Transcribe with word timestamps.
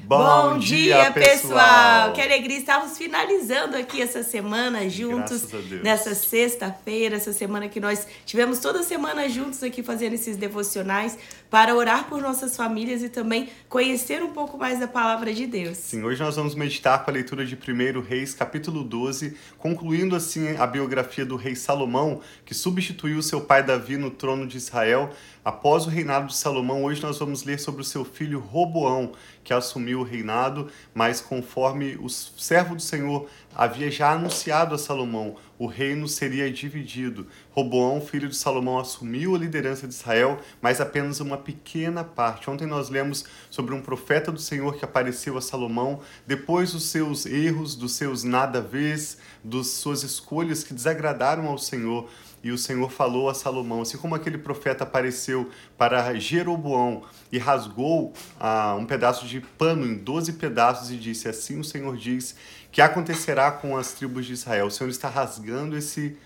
Bom, 0.00 0.58
dia, 0.58 1.10
pessoal. 1.10 2.12
Que 2.12 2.20
alegria 2.20 2.58
estarmos 2.58 2.96
finalizando 2.98 3.76
aqui 3.76 4.00
essa 4.00 4.22
semana 4.22 4.88
juntos 4.88 5.46
nessa 5.82 6.14
sexta-feira, 6.14 7.16
essa 7.16 7.32
semana 7.32 7.68
que 7.68 7.80
nós 7.80 8.06
tivemos 8.24 8.58
toda 8.58 8.82
semana 8.82 9.28
juntos 9.28 9.62
aqui 9.62 9.82
fazendo 9.82 10.12
esses 10.14 10.36
devocionais 10.36 11.18
para 11.50 11.74
orar 11.74 12.08
por 12.08 12.20
nossas 12.20 12.56
famílias 12.56 13.02
e 13.02 13.08
também 13.08 13.48
conhecer 13.68 14.22
um 14.22 14.32
pouco 14.32 14.58
mais 14.58 14.80
da 14.80 14.86
palavra 14.86 15.32
de 15.32 15.46
Deus. 15.46 15.78
Sim, 15.78 16.02
hoje 16.02 16.22
nós 16.22 16.36
vamos 16.36 16.54
meditar 16.54 17.04
com 17.04 17.10
a 17.10 17.14
leitura 17.14 17.44
de 17.44 17.56
1 17.56 18.00
Reis, 18.00 18.34
capítulo 18.34 18.82
12, 18.84 19.36
concluindo 19.58 20.14
assim 20.14 20.56
a 20.56 20.66
biografia 20.66 21.24
do 21.24 21.36
rei 21.36 21.54
Salomão, 21.54 22.20
que 22.44 22.54
substituiu 22.54 23.22
seu 23.22 23.40
pai 23.40 23.62
Davi 23.62 23.96
no 23.96 24.10
trono 24.10 24.46
de 24.46 24.56
Israel. 24.56 25.10
Após 25.46 25.86
o 25.86 25.90
reinado 25.90 26.26
de 26.26 26.34
Salomão, 26.34 26.82
hoje 26.82 27.00
nós 27.00 27.20
vamos 27.20 27.44
ler 27.44 27.60
sobre 27.60 27.80
o 27.80 27.84
seu 27.84 28.04
filho 28.04 28.40
Roboão, 28.40 29.12
que 29.44 29.54
assumiu 29.54 30.00
o 30.00 30.02
reinado, 30.02 30.68
mas 30.92 31.20
conforme 31.20 31.96
o 32.00 32.08
servo 32.08 32.74
do 32.74 32.82
Senhor 32.82 33.28
havia 33.54 33.88
já 33.88 34.10
anunciado 34.10 34.74
a 34.74 34.78
Salomão, 34.78 35.36
o 35.56 35.66
reino 35.66 36.08
seria 36.08 36.50
dividido. 36.50 37.28
Roboão, 37.52 38.00
filho 38.00 38.28
de 38.28 38.34
Salomão, 38.34 38.80
assumiu 38.80 39.36
a 39.36 39.38
liderança 39.38 39.86
de 39.86 39.94
Israel, 39.94 40.40
mas 40.60 40.80
apenas 40.80 41.20
uma 41.20 41.38
pequena 41.38 42.02
parte. 42.02 42.50
Ontem 42.50 42.66
nós 42.66 42.90
lemos 42.90 43.24
sobre 43.48 43.72
um 43.72 43.80
profeta 43.80 44.32
do 44.32 44.40
Senhor 44.40 44.76
que 44.76 44.84
apareceu 44.84 45.38
a 45.38 45.40
Salomão 45.40 46.00
depois 46.26 46.72
dos 46.72 46.86
seus 46.86 47.24
erros, 47.24 47.76
dos 47.76 47.92
seus 47.92 48.24
nada 48.24 48.58
a 48.58 48.62
ver, 48.62 48.98
das 49.44 49.68
suas 49.68 50.02
escolhas 50.02 50.64
que 50.64 50.74
desagradaram 50.74 51.46
ao 51.46 51.56
Senhor 51.56 52.08
e 52.46 52.52
o 52.52 52.58
Senhor 52.58 52.88
falou 52.92 53.28
a 53.28 53.34
Salomão, 53.34 53.82
assim 53.82 53.98
como 53.98 54.14
aquele 54.14 54.38
profeta 54.38 54.84
apareceu 54.84 55.50
para 55.76 56.14
Jeroboão 56.14 57.02
e 57.32 57.38
rasgou 57.38 58.12
ah, 58.38 58.76
um 58.78 58.86
pedaço 58.86 59.26
de 59.26 59.40
pano 59.40 59.84
em 59.84 59.96
doze 59.96 60.34
pedaços 60.34 60.92
e 60.92 60.96
disse: 60.96 61.28
Assim 61.28 61.58
o 61.58 61.64
Senhor 61.64 61.96
diz 61.96 62.36
que 62.70 62.80
acontecerá 62.80 63.50
com 63.50 63.76
as 63.76 63.94
tribos 63.94 64.26
de 64.26 64.34
Israel. 64.34 64.66
O 64.66 64.70
Senhor 64.70 64.88
está 64.90 65.08
rasgando 65.08 65.76
esse 65.76 66.16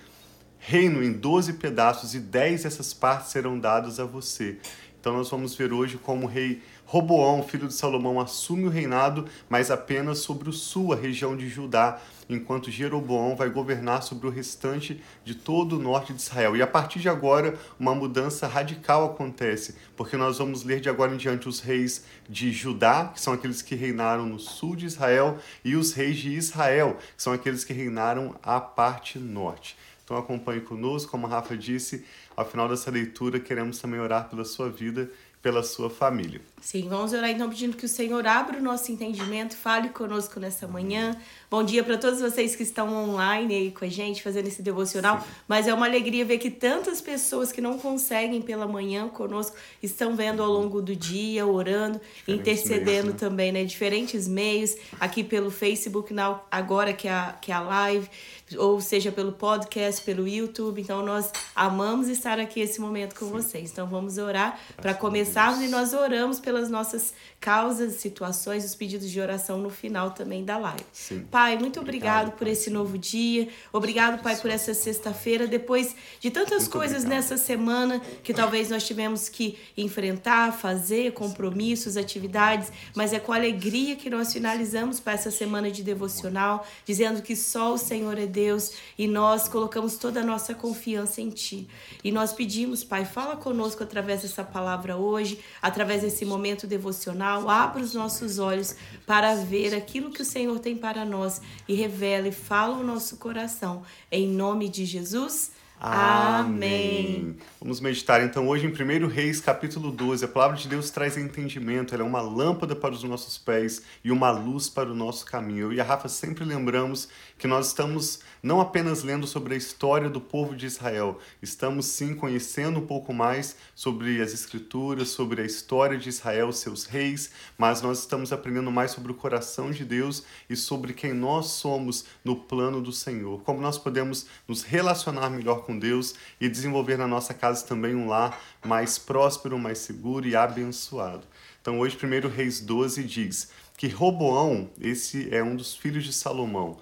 reino 0.58 1.02
em 1.02 1.10
doze 1.10 1.54
pedaços 1.54 2.14
e 2.14 2.20
dez 2.20 2.64
dessas 2.64 2.92
partes 2.92 3.30
serão 3.30 3.58
dadas 3.58 3.98
a 3.98 4.04
você. 4.04 4.58
Então 5.00 5.14
nós 5.14 5.30
vamos 5.30 5.54
ver 5.54 5.72
hoje 5.72 5.96
como 5.96 6.26
o 6.26 6.28
rei 6.28 6.62
Roboão, 6.84 7.42
filho 7.42 7.68
de 7.68 7.72
Salomão, 7.72 8.20
assume 8.20 8.66
o 8.66 8.68
reinado, 8.68 9.24
mas 9.48 9.70
apenas 9.70 10.18
sobre 10.18 10.50
o 10.50 10.52
sul, 10.52 10.92
a 10.92 10.96
região 10.96 11.34
de 11.34 11.48
Judá, 11.48 11.98
enquanto 12.28 12.70
Jeroboão 12.70 13.34
vai 13.34 13.48
governar 13.48 14.02
sobre 14.02 14.26
o 14.26 14.30
restante 14.30 15.00
de 15.24 15.34
todo 15.34 15.76
o 15.76 15.78
norte 15.78 16.12
de 16.12 16.20
Israel. 16.20 16.54
E 16.54 16.60
a 16.60 16.66
partir 16.66 16.98
de 16.98 17.08
agora, 17.08 17.56
uma 17.78 17.94
mudança 17.94 18.46
radical 18.46 19.06
acontece, 19.06 19.76
porque 19.96 20.18
nós 20.18 20.36
vamos 20.36 20.64
ler 20.64 20.80
de 20.80 20.90
agora 20.90 21.14
em 21.14 21.16
diante 21.16 21.48
os 21.48 21.60
reis 21.60 22.04
de 22.28 22.52
Judá, 22.52 23.10
que 23.14 23.20
são 23.20 23.32
aqueles 23.32 23.62
que 23.62 23.74
reinaram 23.74 24.26
no 24.26 24.38
sul 24.38 24.76
de 24.76 24.84
Israel, 24.84 25.38
e 25.64 25.76
os 25.76 25.94
reis 25.94 26.18
de 26.18 26.30
Israel, 26.30 26.98
que 27.16 27.22
são 27.22 27.32
aqueles 27.32 27.64
que 27.64 27.72
reinaram 27.72 28.34
à 28.42 28.60
parte 28.60 29.18
norte. 29.18 29.76
Então 30.10 30.18
acompanhe 30.18 30.60
conosco, 30.60 31.08
como 31.08 31.28
a 31.28 31.30
Rafa 31.30 31.56
disse, 31.56 32.04
ao 32.40 32.46
final 32.46 32.68
dessa 32.68 32.90
leitura 32.90 33.38
queremos 33.38 33.78
também 33.78 34.00
orar 34.00 34.28
pela 34.28 34.44
sua 34.44 34.70
vida 34.70 35.10
pela 35.42 35.62
sua 35.62 35.88
família. 35.88 36.40
Sim, 36.60 36.86
vamos 36.90 37.14
orar 37.14 37.30
então 37.30 37.48
pedindo 37.48 37.74
que 37.74 37.86
o 37.86 37.88
Senhor 37.88 38.26
abra 38.26 38.58
o 38.58 38.62
nosso 38.62 38.92
entendimento, 38.92 39.56
fale 39.56 39.88
conosco 39.88 40.38
nessa 40.38 40.68
manhã. 40.68 41.16
Bom 41.50 41.64
dia 41.64 41.82
para 41.82 41.96
todos 41.96 42.20
vocês 42.20 42.54
que 42.54 42.62
estão 42.62 42.92
online 42.92 43.54
aí 43.54 43.70
com 43.70 43.86
a 43.86 43.88
gente, 43.88 44.22
fazendo 44.22 44.48
esse 44.48 44.62
devocional. 44.62 45.18
Sim. 45.18 45.26
Mas 45.48 45.66
é 45.66 45.72
uma 45.72 45.86
alegria 45.86 46.26
ver 46.26 46.36
que 46.36 46.50
tantas 46.50 47.00
pessoas 47.00 47.50
que 47.50 47.62
não 47.62 47.78
conseguem 47.78 48.42
pela 48.42 48.66
manhã 48.66 49.08
conosco 49.08 49.56
estão 49.82 50.14
vendo 50.14 50.42
ao 50.42 50.50
longo 50.50 50.82
do 50.82 50.94
dia, 50.94 51.46
orando, 51.46 51.98
Diferentes 51.98 52.40
intercedendo 52.40 52.84
meios, 52.84 53.06
né? 53.06 53.18
também, 53.18 53.52
né? 53.52 53.64
Diferentes 53.64 54.28
meios, 54.28 54.76
aqui 55.00 55.24
pelo 55.24 55.50
Facebook, 55.50 56.14
agora 56.50 56.92
que 56.92 57.08
é 57.08 57.12
a, 57.12 57.38
que 57.40 57.50
é 57.50 57.54
a 57.54 57.60
live 57.60 58.10
ou 58.56 58.80
seja 58.80 59.12
pelo 59.12 59.32
podcast, 59.32 60.02
pelo 60.02 60.26
YouTube. 60.26 60.80
Então 60.80 61.04
nós 61.04 61.30
amamos 61.54 62.08
estar 62.08 62.38
aqui 62.38 62.60
esse 62.60 62.80
momento 62.80 63.14
com 63.14 63.26
Sim. 63.26 63.32
vocês. 63.32 63.70
Então 63.70 63.86
vamos 63.86 64.18
orar 64.18 64.58
para 64.76 64.94
começarmos 64.94 65.62
e 65.62 65.68
nós 65.68 65.94
oramos 65.94 66.40
pelas 66.40 66.68
nossas 66.68 67.14
causas, 67.40 67.94
situações, 67.94 68.64
os 68.64 68.74
pedidos 68.74 69.10
de 69.10 69.20
oração 69.20 69.58
no 69.58 69.70
final 69.70 70.10
também 70.10 70.44
da 70.44 70.58
live. 70.58 70.84
Sim. 70.92 71.26
Pai, 71.30 71.56
muito 71.56 71.80
obrigado, 71.80 72.28
obrigado 72.28 72.38
por 72.38 72.44
pai, 72.44 72.52
esse 72.52 72.70
novo 72.70 72.98
dia. 72.98 73.48
Obrigado, 73.72 74.22
Pai, 74.22 74.36
por 74.36 74.50
essa 74.50 74.74
sexta-feira, 74.74 75.46
depois 75.46 75.94
de 76.20 76.30
tantas 76.30 76.62
muito 76.62 76.72
coisas 76.72 77.04
obrigado. 77.04 77.22
nessa 77.22 77.36
semana 77.36 78.00
que 78.22 78.34
talvez 78.34 78.68
nós 78.68 78.86
tivemos 78.86 79.28
que 79.28 79.58
enfrentar, 79.76 80.52
fazer, 80.52 81.12
compromissos, 81.12 81.96
atividades, 81.96 82.70
mas 82.94 83.12
é 83.12 83.18
com 83.18 83.32
alegria 83.32 83.96
que 83.96 84.10
nós 84.10 84.32
finalizamos 84.32 85.00
para 85.00 85.14
essa 85.14 85.30
semana 85.30 85.70
de 85.70 85.82
devocional, 85.82 86.66
dizendo 86.84 87.22
que 87.22 87.34
só 87.34 87.72
o 87.72 87.78
Senhor 87.78 88.18
é 88.18 88.26
Deus 88.26 88.39
Deus, 88.40 88.72
e 88.96 89.06
nós 89.06 89.48
colocamos 89.48 89.96
toda 89.96 90.20
a 90.20 90.24
nossa 90.24 90.54
confiança 90.54 91.20
em 91.20 91.28
Ti. 91.28 91.68
E 92.02 92.10
nós 92.10 92.32
pedimos, 92.32 92.82
Pai, 92.82 93.04
fala 93.04 93.36
conosco 93.36 93.82
através 93.82 94.22
dessa 94.22 94.42
palavra 94.42 94.96
hoje, 94.96 95.38
através 95.60 96.00
desse 96.00 96.24
momento 96.24 96.66
devocional, 96.66 97.50
abra 97.50 97.82
os 97.82 97.92
nossos 97.92 98.38
olhos 98.38 98.74
para 99.06 99.34
ver 99.34 99.74
aquilo 99.74 100.10
que 100.10 100.22
o 100.22 100.24
Senhor 100.24 100.58
tem 100.58 100.74
para 100.74 101.04
nós 101.04 101.40
e 101.68 101.74
revele, 101.74 102.32
fala 102.32 102.78
o 102.78 102.84
nosso 102.84 103.18
coração. 103.18 103.82
Em 104.10 104.26
nome 104.26 104.68
de 104.68 104.84
Jesus. 104.86 105.52
Amém. 105.82 107.38
Vamos 107.58 107.80
meditar 107.80 108.22
então 108.22 108.46
hoje 108.48 108.66
em 108.66 108.70
1 108.70 109.06
Reis, 109.06 109.40
capítulo 109.40 109.90
12. 109.90 110.26
A 110.26 110.28
palavra 110.28 110.58
de 110.58 110.68
Deus 110.68 110.90
traz 110.90 111.16
entendimento, 111.16 111.94
ela 111.94 112.04
é 112.04 112.06
uma 112.06 112.20
lâmpada 112.20 112.76
para 112.76 112.94
os 112.94 113.02
nossos 113.02 113.38
pés 113.38 113.82
e 114.04 114.10
uma 114.10 114.30
luz 114.30 114.68
para 114.68 114.90
o 114.90 114.94
nosso 114.94 115.24
caminho. 115.24 115.66
Eu 115.66 115.72
e 115.72 115.80
a 115.80 115.84
Rafa 115.84 116.06
sempre 116.06 116.44
lembramos 116.44 117.08
que 117.38 117.46
nós 117.46 117.68
estamos 117.68 118.20
não 118.42 118.60
apenas 118.60 119.02
lendo 119.02 119.26
sobre 119.26 119.54
a 119.54 119.56
história 119.56 120.08
do 120.08 120.20
povo 120.20 120.56
de 120.56 120.66
Israel, 120.66 121.18
estamos 121.42 121.86
sim 121.86 122.14
conhecendo 122.14 122.78
um 122.78 122.86
pouco 122.86 123.12
mais 123.12 123.56
sobre 123.74 124.20
as 124.20 124.32
escrituras, 124.32 125.08
sobre 125.08 125.42
a 125.42 125.44
história 125.44 125.98
de 125.98 126.08
Israel, 126.08 126.52
seus 126.52 126.84
reis, 126.84 127.30
mas 127.58 127.82
nós 127.82 128.00
estamos 128.00 128.32
aprendendo 128.32 128.70
mais 128.70 128.92
sobre 128.92 129.12
o 129.12 129.14
coração 129.14 129.70
de 129.70 129.84
Deus 129.84 130.24
e 130.48 130.56
sobre 130.56 130.92
quem 130.92 131.12
nós 131.12 131.46
somos 131.46 132.04
no 132.24 132.36
plano 132.36 132.80
do 132.80 132.92
Senhor, 132.92 133.42
como 133.42 133.60
nós 133.60 133.78
podemos 133.78 134.26
nos 134.48 134.62
relacionar 134.62 135.28
melhor 135.30 135.64
com 135.64 135.69
Deus 135.78 136.14
e 136.40 136.48
desenvolver 136.48 136.96
na 136.96 137.06
nossa 137.06 137.34
casa 137.34 137.66
também 137.66 137.94
um 137.94 138.08
lar 138.08 138.40
mais 138.64 138.98
próspero, 138.98 139.58
mais 139.58 139.78
seguro 139.78 140.26
e 140.26 140.36
abençoado. 140.36 141.26
Então 141.60 141.78
hoje 141.78 141.96
1 141.96 142.28
Reis 142.28 142.60
12 142.60 143.04
diz 143.04 143.50
que 143.76 143.88
Roboão, 143.88 144.70
esse 144.80 145.34
é 145.34 145.42
um 145.42 145.56
dos 145.56 145.74
filhos 145.74 146.04
de 146.04 146.12
Salomão, 146.12 146.78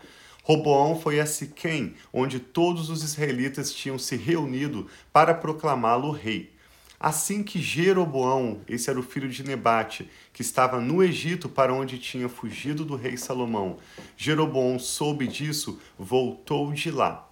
Roboão 0.49 0.99
foi 0.99 1.21
a 1.21 1.27
Siquém, 1.27 1.95
onde 2.11 2.41
todos 2.41 2.89
os 2.89 3.03
israelitas 3.03 3.71
tinham 3.71 3.99
se 3.99 4.17
reunido 4.17 4.87
para 5.13 5.35
proclamá-lo 5.35 6.11
rei. 6.11 6.51
Assim 6.99 7.43
que 7.43 7.61
Jeroboão, 7.61 8.63
esse 8.67 8.89
era 8.89 8.99
o 8.99 9.03
filho 9.03 9.29
de 9.29 9.45
Nebate, 9.45 10.11
que 10.33 10.41
estava 10.41 10.81
no 10.81 11.03
Egito 11.03 11.51
para 11.51 11.75
onde 11.75 11.99
tinha 11.99 12.31
fugido 12.31 12.83
do 12.83 12.97
rei 12.97 13.19
Salomão, 13.19 13.77
Jeroboão 14.17 14.79
soube 14.79 15.29
disso, 15.29 15.79
voltou 15.99 16.73
de 16.73 16.91
lá. 16.91 17.28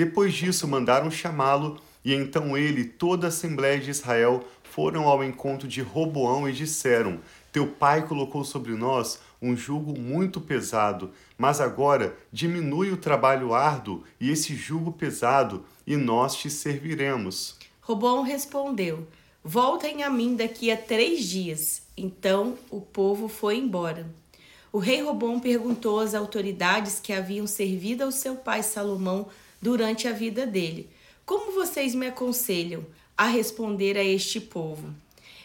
Depois 0.00 0.32
disso 0.32 0.66
mandaram 0.66 1.10
chamá-lo, 1.10 1.78
e 2.02 2.14
então 2.14 2.56
ele 2.56 2.80
e 2.80 2.84
toda 2.86 3.26
a 3.26 3.28
Assembleia 3.28 3.78
de 3.78 3.90
Israel 3.90 4.42
foram 4.62 5.06
ao 5.06 5.22
encontro 5.22 5.68
de 5.68 5.82
Roboão 5.82 6.48
e 6.48 6.54
disseram: 6.54 7.18
Teu 7.52 7.66
pai 7.66 8.08
colocou 8.08 8.42
sobre 8.42 8.72
nós 8.72 9.20
um 9.42 9.54
jugo 9.54 10.00
muito 10.00 10.40
pesado, 10.40 11.10
mas 11.36 11.60
agora 11.60 12.16
diminui 12.32 12.90
o 12.90 12.96
trabalho 12.96 13.52
árduo 13.52 14.02
e 14.18 14.30
esse 14.30 14.56
jugo 14.56 14.90
pesado, 14.90 15.66
e 15.86 15.98
nós 15.98 16.34
te 16.34 16.48
serviremos. 16.48 17.58
Robão 17.82 18.22
respondeu: 18.22 19.06
Voltem 19.44 20.02
a 20.02 20.08
mim 20.08 20.34
daqui 20.34 20.70
a 20.70 20.78
três 20.78 21.26
dias. 21.26 21.82
Então 21.94 22.56
o 22.70 22.80
povo 22.80 23.28
foi 23.28 23.58
embora. 23.58 24.08
O 24.72 24.78
rei 24.78 25.02
Robão 25.02 25.38
perguntou 25.38 26.00
às 26.00 26.14
autoridades 26.14 26.98
que 27.00 27.12
haviam 27.12 27.46
servido 27.46 28.04
ao 28.04 28.10
seu 28.10 28.36
pai 28.36 28.62
Salomão 28.62 29.28
durante 29.60 30.08
a 30.08 30.12
vida 30.12 30.46
dele: 30.46 30.88
Como 31.24 31.52
vocês 31.52 31.94
me 31.94 32.06
aconselham 32.06 32.84
a 33.16 33.26
responder 33.26 33.96
a 33.96 34.04
este 34.04 34.40
povo? 34.40 34.94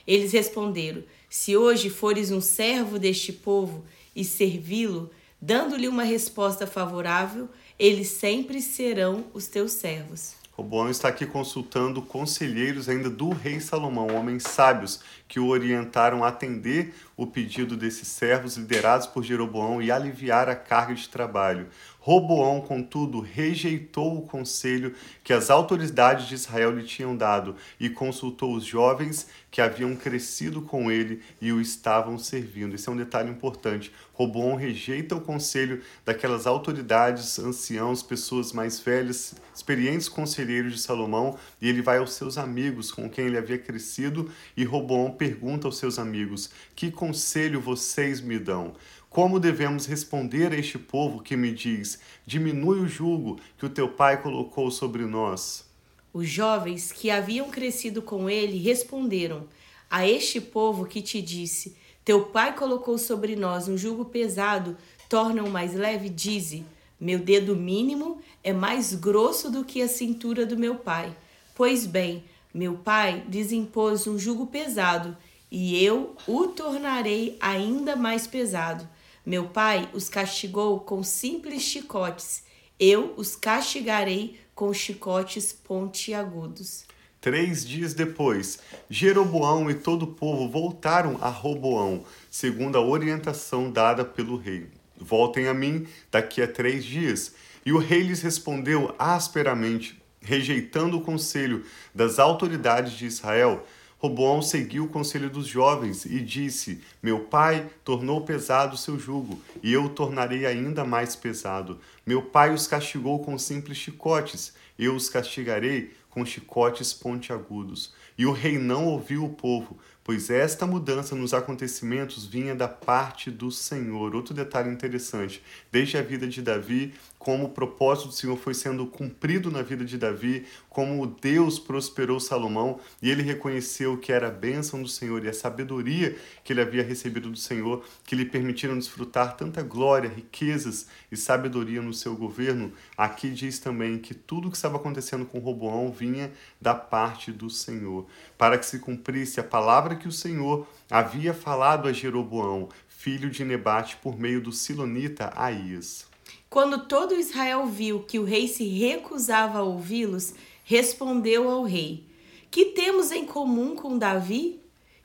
Eles 0.07 0.31
responderam: 0.31 1.03
Se 1.29 1.57
hoje 1.57 1.89
fores 1.89 2.31
um 2.31 2.41
servo 2.41 2.97
deste 2.97 3.33
povo 3.33 3.85
e 4.15 4.23
servi-lo, 4.23 5.09
dando-lhe 5.41 5.87
uma 5.87 6.03
resposta 6.03 6.65
favorável, 6.65 7.49
eles 7.77 8.07
sempre 8.09 8.61
serão 8.61 9.25
os 9.33 9.47
teus 9.47 9.73
servos. 9.73 10.35
Roboão 10.57 10.89
está 10.89 11.09
aqui 11.09 11.25
consultando 11.25 12.01
conselheiros 12.01 12.87
ainda 12.87 13.09
do 13.09 13.29
rei 13.29 13.59
Salomão, 13.59 14.15
homens 14.15 14.43
sábios 14.43 15.01
que 15.27 15.37
o 15.37 15.47
orientaram 15.47 16.23
a 16.23 16.29
atender 16.29 16.95
o 17.17 17.27
pedido 17.27 17.75
desses 17.75 18.07
servos 18.07 18.55
liderados 18.55 19.05
por 19.05 19.21
Jeroboão 19.21 19.81
e 19.81 19.91
aliviar 19.91 20.47
a 20.47 20.55
carga 20.55 20.95
de 20.95 21.09
trabalho. 21.09 21.67
Roboão, 22.05 22.61
contudo, 22.61 23.19
rejeitou 23.19 24.15
o 24.15 24.21
conselho 24.21 24.93
que 25.23 25.33
as 25.33 25.49
autoridades 25.49 26.27
de 26.27 26.35
Israel 26.35 26.69
lhe 26.69 26.83
tinham 26.83 27.17
dado 27.17 27.55
e 27.79 27.89
consultou 27.89 28.53
os 28.53 28.63
jovens 28.63 29.27
que 29.49 29.59
haviam 29.59 29.95
crescido 29.95 30.61
com 30.61 30.91
ele 30.91 31.23
e 31.41 31.51
o 31.51 31.59
estavam 31.59 32.19
servindo. 32.19 32.75
Esse 32.75 32.87
é 32.87 32.91
um 32.91 32.95
detalhe 32.95 33.31
importante. 33.31 33.91
Roboão 34.13 34.55
rejeita 34.55 35.15
o 35.15 35.21
conselho 35.21 35.81
daquelas 36.05 36.45
autoridades, 36.45 37.39
anciãos, 37.39 38.03
pessoas 38.03 38.53
mais 38.53 38.79
velhas, 38.79 39.33
experientes 39.55 40.07
conselheiros 40.07 40.73
de 40.73 40.81
Salomão, 40.81 41.39
e 41.59 41.67
ele 41.67 41.81
vai 41.81 41.97
aos 41.97 42.13
seus 42.13 42.37
amigos 42.37 42.91
com 42.91 43.09
quem 43.09 43.25
ele 43.25 43.37
havia 43.37 43.57
crescido, 43.57 44.29
e 44.55 44.63
Roboão 44.63 45.09
pergunta 45.09 45.67
aos 45.67 45.79
seus 45.79 45.97
amigos: 45.97 46.51
Que 46.75 46.91
conselho 46.91 47.59
vocês 47.59 48.21
me 48.21 48.37
dão? 48.37 48.75
Como 49.15 49.39
devemos 49.39 49.85
responder 49.85 50.51
a 50.51 50.57
este 50.57 50.77
povo 50.77 51.21
que 51.21 51.37
me 51.37 51.53
diz: 51.53 51.99
Diminui 52.25 52.81
o 52.81 52.85
jugo 52.85 53.39
que 53.57 53.65
o 53.65 53.69
teu 53.69 53.87
pai 53.87 54.21
colocou 54.21 54.69
sobre 54.69 55.05
nós? 55.05 55.63
Os 56.11 56.27
jovens 56.27 56.91
que 56.91 57.09
haviam 57.09 57.49
crescido 57.49 58.01
com 58.01 58.29
ele 58.29 58.57
responderam: 58.57 59.47
A 59.89 60.05
este 60.05 60.41
povo 60.41 60.85
que 60.85 61.01
te 61.01 61.21
disse: 61.21 61.77
Teu 62.03 62.25
pai 62.25 62.57
colocou 62.57 62.97
sobre 62.97 63.37
nós 63.37 63.69
um 63.69 63.77
jugo 63.77 64.03
pesado, 64.03 64.75
torna-o 65.07 65.49
mais 65.49 65.73
leve, 65.73 66.09
dize: 66.09 66.65
Meu 66.99 67.17
dedo 67.17 67.55
mínimo 67.55 68.19
é 68.43 68.51
mais 68.51 68.93
grosso 68.93 69.49
do 69.49 69.63
que 69.63 69.81
a 69.81 69.87
cintura 69.87 70.45
do 70.45 70.57
meu 70.57 70.75
pai. 70.75 71.15
Pois 71.55 71.85
bem, 71.85 72.25
meu 72.53 72.73
pai 72.73 73.23
desimpôs 73.29 74.07
um 74.07 74.19
jugo 74.19 74.47
pesado, 74.47 75.15
e 75.49 75.81
eu 75.81 76.17
o 76.27 76.47
tornarei 76.47 77.37
ainda 77.39 77.95
mais 77.95 78.27
pesado. 78.27 78.85
Meu 79.25 79.45
pai 79.47 79.89
os 79.91 80.07
castigou 80.07 80.79
com 80.81 81.01
simples 81.01 81.63
chicotes, 81.63 82.43
eu 82.79 83.13
os 83.17 83.35
castigarei 83.35 84.39
com 84.53 84.71
chicotes 84.71 85.51
pontiagudos. 85.51 86.85
Três 87.19 87.65
dias 87.65 87.95
depois, 87.95 88.59
Jeroboão 88.87 89.67
e 89.71 89.73
todo 89.73 90.03
o 90.03 90.13
povo 90.13 90.47
voltaram 90.47 91.17
a 91.21 91.29
Roboão, 91.29 92.05
segundo 92.29 92.77
a 92.77 92.81
orientação 92.81 93.71
dada 93.71 94.05
pelo 94.05 94.37
rei. 94.37 94.67
Voltem 94.95 95.47
a 95.47 95.53
mim 95.53 95.87
daqui 96.11 96.39
a 96.39 96.47
três 96.47 96.85
dias. 96.85 97.33
E 97.65 97.73
o 97.73 97.79
rei 97.79 98.03
lhes 98.03 98.21
respondeu 98.21 98.93
asperamente, 98.99 99.99
rejeitando 100.21 100.97
o 100.97 101.01
conselho 101.01 101.65
das 101.95 102.19
autoridades 102.19 102.93
de 102.93 103.07
Israel. 103.07 103.65
Roboão 103.97 104.41
seguiu 104.41 104.83
o 104.83 104.89
conselho 104.89 105.29
dos 105.29 105.47
jovens 105.47 106.05
e 106.05 106.19
disse: 106.19 106.81
Meu 107.01 107.21
pai 107.21 107.69
tornou 107.83 108.21
pesado 108.21 108.75
o 108.75 108.77
seu 108.77 108.99
jugo, 108.99 109.39
e 109.63 109.73
eu 109.73 109.85
o 109.85 109.89
tornarei 109.89 110.45
ainda 110.45 110.83
mais 110.83 111.15
pesado. 111.15 111.79
Meu 112.05 112.21
pai 112.21 112.53
os 112.53 112.67
castigou 112.67 113.23
com 113.23 113.37
simples 113.37 113.77
chicotes, 113.77 114.53
eu 114.77 114.95
os 114.95 115.09
castigarei 115.09 115.93
com 116.15 116.25
chicotes 116.25 116.93
pontiagudos. 116.93 117.93
E 118.17 118.25
o 118.25 118.31
rei 118.31 118.57
não 118.57 118.85
ouviu 118.85 119.25
o 119.25 119.33
povo, 119.33 119.77
pois 120.01 120.29
esta 120.29 120.65
mudança 120.65 121.13
nos 121.13 121.33
acontecimentos 121.33 122.25
vinha 122.25 122.55
da 122.55 122.69
parte 122.69 123.29
do 123.29 123.51
Senhor. 123.51 124.15
Outro 124.15 124.33
detalhe 124.33 124.69
interessante: 124.69 125.43
desde 125.69 125.97
a 125.97 126.01
vida 126.01 126.25
de 126.25 126.41
Davi, 126.41 126.93
como 127.25 127.45
o 127.45 127.49
propósito 127.49 128.09
do 128.09 128.13
Senhor 128.13 128.37
foi 128.37 128.53
sendo 128.53 128.85
cumprido 128.85 129.49
na 129.49 129.63
vida 129.63 129.83
de 129.83 129.97
Davi, 129.97 130.45
como 130.69 131.07
Deus 131.07 131.57
prosperou 131.57 132.19
Salomão 132.19 132.79
e 133.01 133.09
ele 133.09 133.23
reconheceu 133.23 133.97
que 133.97 134.11
era 134.11 134.27
a 134.27 134.31
bênção 134.31 134.83
do 134.83 134.87
Senhor 134.87 135.25
e 135.25 135.27
a 135.27 135.33
sabedoria 135.33 136.15
que 136.43 136.53
ele 136.53 136.61
havia 136.61 136.83
recebido 136.83 137.31
do 137.31 137.35
Senhor 137.35 137.83
que 138.03 138.15
lhe 138.15 138.25
permitiram 138.25 138.77
desfrutar 138.77 139.35
tanta 139.35 139.63
glória, 139.63 140.07
riquezas 140.07 140.85
e 141.11 141.17
sabedoria 141.17 141.81
no 141.81 141.95
seu 141.95 142.15
governo. 142.15 142.71
Aqui 142.95 143.31
diz 143.31 143.57
também 143.57 143.97
que 143.97 144.13
tudo 144.13 144.51
que 144.51 144.55
estava 144.55 144.77
acontecendo 144.77 145.25
com 145.25 145.39
Roboão 145.39 145.91
vinha 145.91 146.31
da 146.61 146.75
parte 146.75 147.31
do 147.31 147.49
Senhor, 147.49 148.05
para 148.37 148.55
que 148.55 148.67
se 148.67 148.77
cumprisse 148.77 149.39
a 149.39 149.43
palavra 149.43 149.95
que 149.95 150.07
o 150.07 150.11
Senhor 150.11 150.67
havia 150.91 151.33
falado 151.33 151.87
a 151.87 151.91
Jeroboão, 151.91 152.69
filho 152.87 153.31
de 153.31 153.43
Nebate, 153.43 153.97
por 153.97 154.15
meio 154.15 154.39
do 154.39 154.51
Silonita 154.51 155.33
Aías. 155.35 156.13
Quando 156.55 156.85
todo 156.85 157.19
Israel 157.19 157.65
viu 157.65 158.03
que 158.03 158.17
o 158.17 158.23
rei 158.23 158.47
se 158.47 158.63
recusava 158.63 159.59
a 159.59 159.63
ouvi-los, 159.63 160.33
respondeu 160.63 161.49
ao 161.49 161.65
rei: 161.65 162.05
Que 162.49 162.67
temos 162.67 163.11
em 163.11 163.25
comum 163.25 163.75
com 163.75 163.97
Davi? 163.97 164.61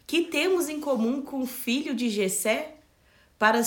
Que 0.06 0.22
temos 0.22 0.68
em 0.68 0.78
comum 0.78 1.20
com 1.20 1.40
o 1.40 1.46
filho 1.48 1.92
de 1.92 2.08
Jessé? 2.08 2.76
Para, 3.36 3.60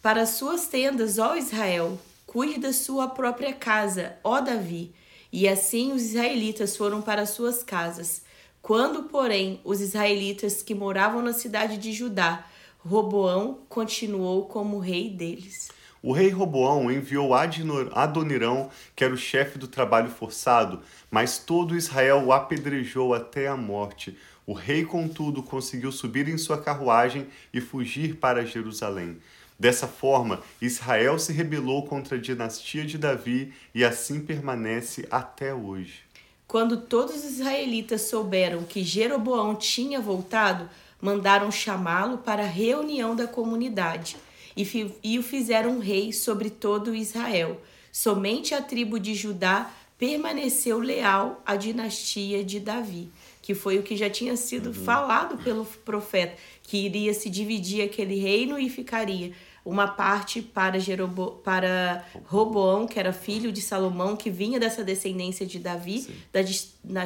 para 0.00 0.24
suas 0.24 0.68
tendas, 0.68 1.18
ó 1.18 1.34
Israel, 1.34 1.98
cuide 2.28 2.60
da 2.60 2.72
sua 2.72 3.08
própria 3.08 3.52
casa, 3.52 4.16
ó 4.22 4.40
Davi. 4.40 4.94
E 5.32 5.48
assim 5.48 5.92
os 5.92 6.02
israelitas 6.02 6.76
foram 6.76 7.02
para 7.02 7.26
suas 7.26 7.60
casas. 7.60 8.22
Quando, 8.62 9.08
porém, 9.08 9.60
os 9.64 9.80
israelitas 9.80 10.62
que 10.62 10.76
moravam 10.76 11.22
na 11.22 11.32
cidade 11.32 11.76
de 11.76 11.92
Judá, 11.92 12.46
Roboão 12.78 13.62
continuou 13.68 14.44
como 14.44 14.78
rei 14.78 15.10
deles. 15.10 15.74
O 16.06 16.12
rei 16.12 16.28
Roboão 16.28 16.88
enviou 16.88 17.32
Adonirão, 17.34 18.70
que 18.94 19.02
era 19.02 19.12
o 19.12 19.16
chefe 19.16 19.58
do 19.58 19.66
trabalho 19.66 20.08
forçado, 20.08 20.80
mas 21.10 21.36
todo 21.36 21.76
Israel 21.76 22.22
o 22.24 22.32
apedrejou 22.32 23.12
até 23.12 23.48
a 23.48 23.56
morte. 23.56 24.16
O 24.46 24.52
rei, 24.52 24.84
contudo, 24.84 25.42
conseguiu 25.42 25.90
subir 25.90 26.28
em 26.28 26.38
sua 26.38 26.58
carruagem 26.58 27.26
e 27.52 27.60
fugir 27.60 28.14
para 28.18 28.46
Jerusalém. 28.46 29.18
Dessa 29.58 29.88
forma, 29.88 30.40
Israel 30.62 31.18
se 31.18 31.32
rebelou 31.32 31.84
contra 31.84 32.16
a 32.16 32.20
dinastia 32.20 32.84
de 32.84 32.96
Davi 32.96 33.52
e 33.74 33.84
assim 33.84 34.20
permanece 34.20 35.08
até 35.10 35.52
hoje. 35.52 36.04
Quando 36.46 36.82
todos 36.82 37.16
os 37.16 37.24
israelitas 37.24 38.02
souberam 38.02 38.62
que 38.62 38.84
Jeroboão 38.84 39.56
tinha 39.56 40.00
voltado, 40.00 40.70
mandaram 41.00 41.50
chamá-lo 41.50 42.18
para 42.18 42.44
a 42.44 42.46
reunião 42.46 43.16
da 43.16 43.26
comunidade 43.26 44.16
e, 44.56 44.94
e 45.02 45.18
o 45.18 45.22
fizeram 45.22 45.78
rei 45.78 46.12
sobre 46.12 46.50
todo 46.50 46.94
Israel. 46.94 47.60
Somente 47.92 48.54
a 48.54 48.62
tribo 48.62 48.98
de 48.98 49.14
Judá 49.14 49.72
permaneceu 49.98 50.78
leal 50.78 51.42
à 51.44 51.56
dinastia 51.56 52.44
de 52.44 52.60
Davi, 52.60 53.08
que 53.40 53.54
foi 53.54 53.78
o 53.78 53.82
que 53.82 53.96
já 53.96 54.10
tinha 54.10 54.36
sido 54.36 54.68
uhum. 54.68 54.74
falado 54.74 55.42
pelo 55.42 55.64
profeta, 55.64 56.36
que 56.62 56.78
iria 56.78 57.14
se 57.14 57.30
dividir 57.30 57.82
aquele 57.82 58.16
reino 58.16 58.58
e 58.58 58.68
ficaria 58.68 59.32
uma 59.64 59.88
parte 59.88 60.40
para, 60.40 60.78
Jerobo, 60.78 61.40
para 61.42 62.04
Roboão, 62.26 62.86
que 62.86 63.00
era 63.00 63.12
filho 63.12 63.50
de 63.50 63.60
Salomão, 63.60 64.14
que 64.16 64.30
vinha 64.30 64.60
dessa 64.60 64.84
descendência 64.84 65.44
de 65.44 65.58
Davi, 65.58 66.02
Sim. 66.02 66.14
da, 66.32 67.02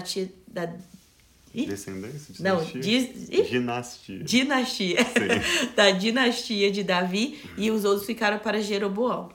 da, 0.47 0.75
Descendência? 1.53 2.35
Dinastia? 2.35 2.75
Não, 2.75 2.81
diz... 2.81 3.49
dinastia. 3.51 4.25
Dinastia. 4.25 4.99
da 5.75 5.91
dinastia 5.93 6.71
de 6.71 6.85
Davi 6.85 7.41
e 7.57 7.71
os 7.71 7.85
outros 7.85 8.07
ficaram 8.07 8.39
para 8.39 8.61
Jeroboão. 8.61 9.31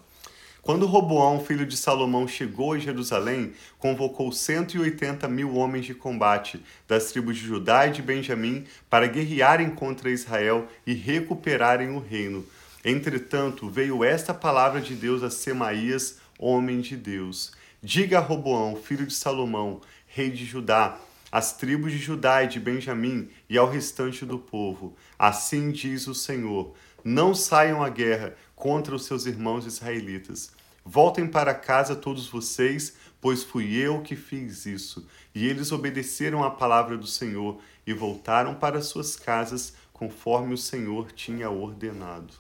Quando 0.66 0.88
Roboão, 0.88 1.46
filho 1.46 1.64
de 1.64 1.78
Salomão, 1.78 2.28
chegou 2.28 2.74
a 2.74 2.80
Jerusalém, 2.80 3.54
convocou 3.78 4.32
180 4.32 5.28
mil 5.28 5.54
homens 5.54 5.86
de 5.86 5.94
combate 5.94 6.60
das 6.88 7.12
tribos 7.12 7.38
de 7.38 7.46
Judá 7.46 7.86
e 7.86 7.92
de 7.92 8.02
Benjamim 8.02 8.66
para 8.90 9.06
guerrearem 9.06 9.70
contra 9.70 10.10
Israel 10.10 10.68
e 10.84 10.96
recuperarem 10.96 11.90
o 11.90 12.00
reino. 12.00 12.44
Entretanto, 12.84 13.70
veio 13.70 14.04
esta 14.04 14.34
palavra 14.34 14.82
de 14.82 14.96
Deus 14.96 15.22
a 15.22 15.30
Semaías, 15.30 16.18
homem 16.40 16.82
de 16.82 16.98
Deus. 16.98 17.52
Diga 17.84 18.18
a 18.18 18.22
Roboão, 18.22 18.76
filho 18.76 19.06
de 19.06 19.14
Salomão, 19.14 19.82
rei 20.08 20.32
de 20.32 20.46
Judá, 20.46 20.98
às 21.32 21.54
tribos 21.54 21.92
de 21.92 21.98
Judá 21.98 22.44
e 22.44 22.48
de 22.48 22.60
Benjamim 22.60 23.30
e 23.50 23.58
ao 23.58 23.70
restante 23.70 24.26
do 24.26 24.40
povo. 24.40 24.96
Assim 25.18 25.72
diz 25.72 26.08
o 26.08 26.16
Senhor: 26.16 26.74
Não 27.04 27.34
saiam 27.34 27.84
à 27.84 27.90
guerra 27.90 28.36
contra 28.56 28.96
os 28.96 29.06
seus 29.06 29.26
irmãos 29.26 29.66
israelitas. 29.66 30.52
Voltem 30.86 31.28
para 31.28 31.54
casa 31.54 31.96
todos 31.96 32.28
vocês, 32.28 32.94
pois 33.20 33.44
fui 33.44 33.76
eu 33.76 34.02
que 34.02 34.16
fiz 34.16 34.66
isso. 34.66 35.08
E 35.34 35.48
eles 35.48 35.72
obedeceram 35.72 36.44
à 36.44 36.52
palavra 36.52 36.96
do 36.96 37.08
Senhor 37.08 37.60
e 37.88 37.94
voltaram 37.94 38.54
para 38.54 38.82
suas 38.82 39.16
casas, 39.16 39.74
conforme 39.92 40.54
o 40.54 40.58
Senhor 40.58 41.12
tinha 41.12 41.50
ordenado. 41.50 42.34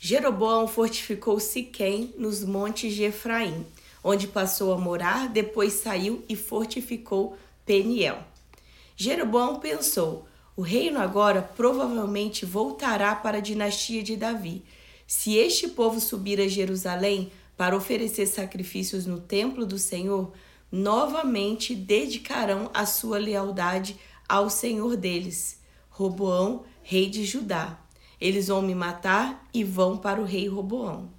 Jeroboão 0.00 0.66
fortificou 0.66 1.38
Siquém 1.38 2.12
nos 2.18 2.44
montes 2.44 2.94
de 2.94 3.04
Efraim, 3.04 3.64
onde 4.02 4.26
passou 4.26 4.72
a 4.74 4.78
morar, 4.78 5.28
depois 5.28 5.74
saiu 5.74 6.24
e 6.28 6.36
fortificou 6.36 7.38
Peniel. 7.64 8.18
Jeroboão 8.96 9.58
pensou: 9.58 10.26
o 10.56 10.62
reino 10.62 11.00
agora 11.00 11.42
provavelmente 11.42 12.46
voltará 12.46 13.14
para 13.14 13.38
a 13.38 13.40
dinastia 13.40 14.02
de 14.02 14.16
Davi. 14.16 14.64
Se 15.06 15.36
este 15.36 15.68
povo 15.68 16.00
subir 16.00 16.40
a 16.40 16.46
Jerusalém 16.46 17.32
para 17.56 17.76
oferecer 17.76 18.26
sacrifícios 18.26 19.04
no 19.04 19.18
templo 19.18 19.66
do 19.66 19.78
Senhor, 19.78 20.32
novamente 20.70 21.74
dedicarão 21.74 22.70
a 22.72 22.86
sua 22.86 23.18
lealdade 23.18 23.96
ao 24.28 24.48
Senhor 24.48 24.96
deles, 24.96 25.60
Roboão, 25.90 26.64
rei 26.82 27.08
de 27.08 27.24
Judá. 27.24 27.78
Eles 28.20 28.48
vão 28.48 28.62
me 28.62 28.74
matar 28.74 29.46
e 29.52 29.62
vão 29.62 29.96
para 29.96 30.20
o 30.20 30.24
rei 30.24 30.48
Roboão. 30.48 31.10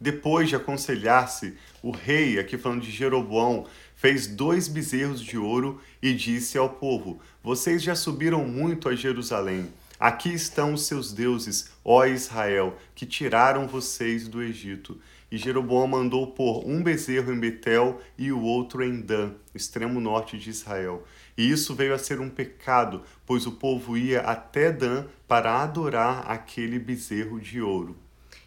Depois 0.00 0.48
de 0.48 0.56
aconselhar-se, 0.56 1.56
o 1.82 1.90
rei, 1.90 2.38
aqui 2.38 2.56
falando 2.56 2.82
de 2.82 2.90
Jeroboão, 2.90 3.66
fez 3.98 4.28
dois 4.28 4.68
bezerros 4.68 5.20
de 5.20 5.36
ouro 5.36 5.80
e 6.00 6.14
disse 6.14 6.56
ao 6.56 6.70
povo: 6.70 7.20
Vocês 7.42 7.82
já 7.82 7.94
subiram 7.94 8.46
muito 8.46 8.88
a 8.88 8.94
Jerusalém. 8.94 9.68
Aqui 9.98 10.32
estão 10.32 10.74
os 10.74 10.86
seus 10.86 11.12
deuses, 11.12 11.70
ó 11.84 12.06
Israel, 12.06 12.78
que 12.94 13.04
tiraram 13.04 13.66
vocês 13.66 14.28
do 14.28 14.40
Egito. 14.40 14.96
E 15.30 15.36
Jeroboão 15.36 15.88
mandou 15.88 16.28
pôr 16.28 16.64
um 16.64 16.82
bezerro 16.82 17.32
em 17.32 17.38
Betel 17.38 18.00
e 18.16 18.30
o 18.30 18.40
outro 18.40 18.82
em 18.82 19.00
Dan, 19.00 19.32
extremo 19.52 20.00
norte 20.00 20.38
de 20.38 20.48
Israel. 20.48 21.04
E 21.36 21.50
isso 21.50 21.74
veio 21.74 21.92
a 21.92 21.98
ser 21.98 22.20
um 22.20 22.30
pecado, 22.30 23.02
pois 23.26 23.44
o 23.46 23.52
povo 23.52 23.98
ia 23.98 24.20
até 24.20 24.70
Dan 24.70 25.04
para 25.26 25.60
adorar 25.60 26.30
aquele 26.30 26.78
bezerro 26.78 27.40
de 27.40 27.60
ouro. 27.60 27.96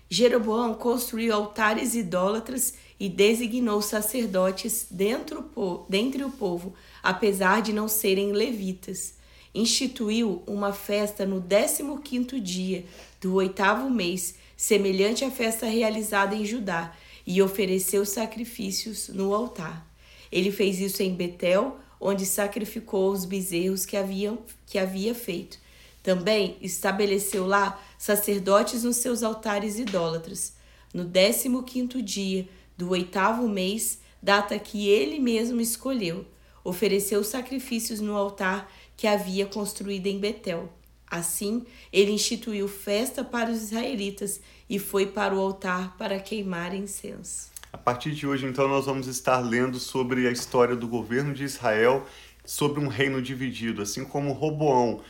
Jeroboão 0.10 0.74
construiu 0.74 1.34
altares 1.34 1.96
idólatras 1.96 2.74
e 3.02 3.10
designou 3.10 3.82
sacerdotes 3.82 4.86
dentro, 4.92 5.50
dentre 5.90 6.24
o 6.24 6.30
povo, 6.30 6.76
apesar 7.02 7.64
de 7.64 7.74
não 7.74 7.88
serem 7.88 8.32
levitas. 8.32 9.16
Instituiu 9.56 10.44
uma 10.46 10.72
festa 10.72 11.26
no 11.26 11.40
décimo 11.40 12.00
quinto 12.00 12.40
dia 12.40 12.86
do 13.20 13.34
oitavo 13.34 13.90
mês, 13.90 14.36
semelhante 14.56 15.26
à 15.26 15.32
festa 15.32 15.66
realizada 15.66 16.36
em 16.36 16.46
Judá, 16.46 16.96
e 17.26 17.42
ofereceu 17.42 18.06
sacrifícios 18.06 19.10
no 19.10 19.34
altar. 19.34 19.84
Ele 20.32 20.52
fez 20.52 20.80
isso 20.80 21.02
em 21.02 21.16
Betel, 21.16 21.80
onde 22.00 22.24
sacrificou 22.24 23.12
os 23.12 23.26
bezerros 23.26 23.84
que, 23.84 23.98
haviam, 23.98 24.38
que 24.68 24.78
havia 24.78 25.16
feito. 25.16 25.58
Também 26.04 26.56
estabeleceu 26.62 27.48
lá 27.48 27.82
sacerdotes 27.98 28.84
nos 28.84 28.98
seus 28.98 29.24
altares 29.24 29.80
idólatras. 29.80 30.54
No 30.94 31.04
décimo 31.04 31.64
quinto 31.64 32.00
dia 32.00 32.48
do 32.78 32.90
oitavo 32.90 33.48
mês, 33.48 34.00
data 34.22 34.58
que 34.60 34.88
ele 34.88 35.20
mesmo 35.20 35.60
escolheu, 35.62 36.26
ofereceu 36.64 37.24
sacrifícios 37.24 38.00
no 38.00 38.16
altar 38.16 38.72
que 38.96 39.08
havia 39.08 39.46
construído 39.46 40.08
em 40.08 40.20
Betel. 40.20 40.72
Assim, 41.10 41.66
ele 41.92 42.12
instituiu 42.12 42.68
festa 42.68 43.24
para 43.24 43.52
os 43.52 43.64
israelitas 43.64 44.40
e 44.70 44.80
foi 44.80 45.06
para 45.06 45.36
o 45.36 45.40
altar 45.40 45.98
para 45.98 46.20
queimar 46.20 46.74
incenso. 46.74 47.52
A 47.74 47.78
partir 47.78 48.12
de 48.12 48.28
hoje, 48.28 48.46
então, 48.46 48.68
nós 48.68 48.86
vamos 48.86 49.08
estar 49.08 49.40
lendo 49.40 49.80
sobre 49.80 50.28
a 50.28 50.32
história 50.32 50.76
do 50.76 50.88
governo 50.88 51.34
de 51.34 51.44
Israel, 51.44 52.06
sobre 52.46 52.80
um 52.80 52.88
reino 52.88 53.22
dividido, 53.22 53.82
assim 53.82 54.06
como 54.06 54.32
Roboão 54.32 55.02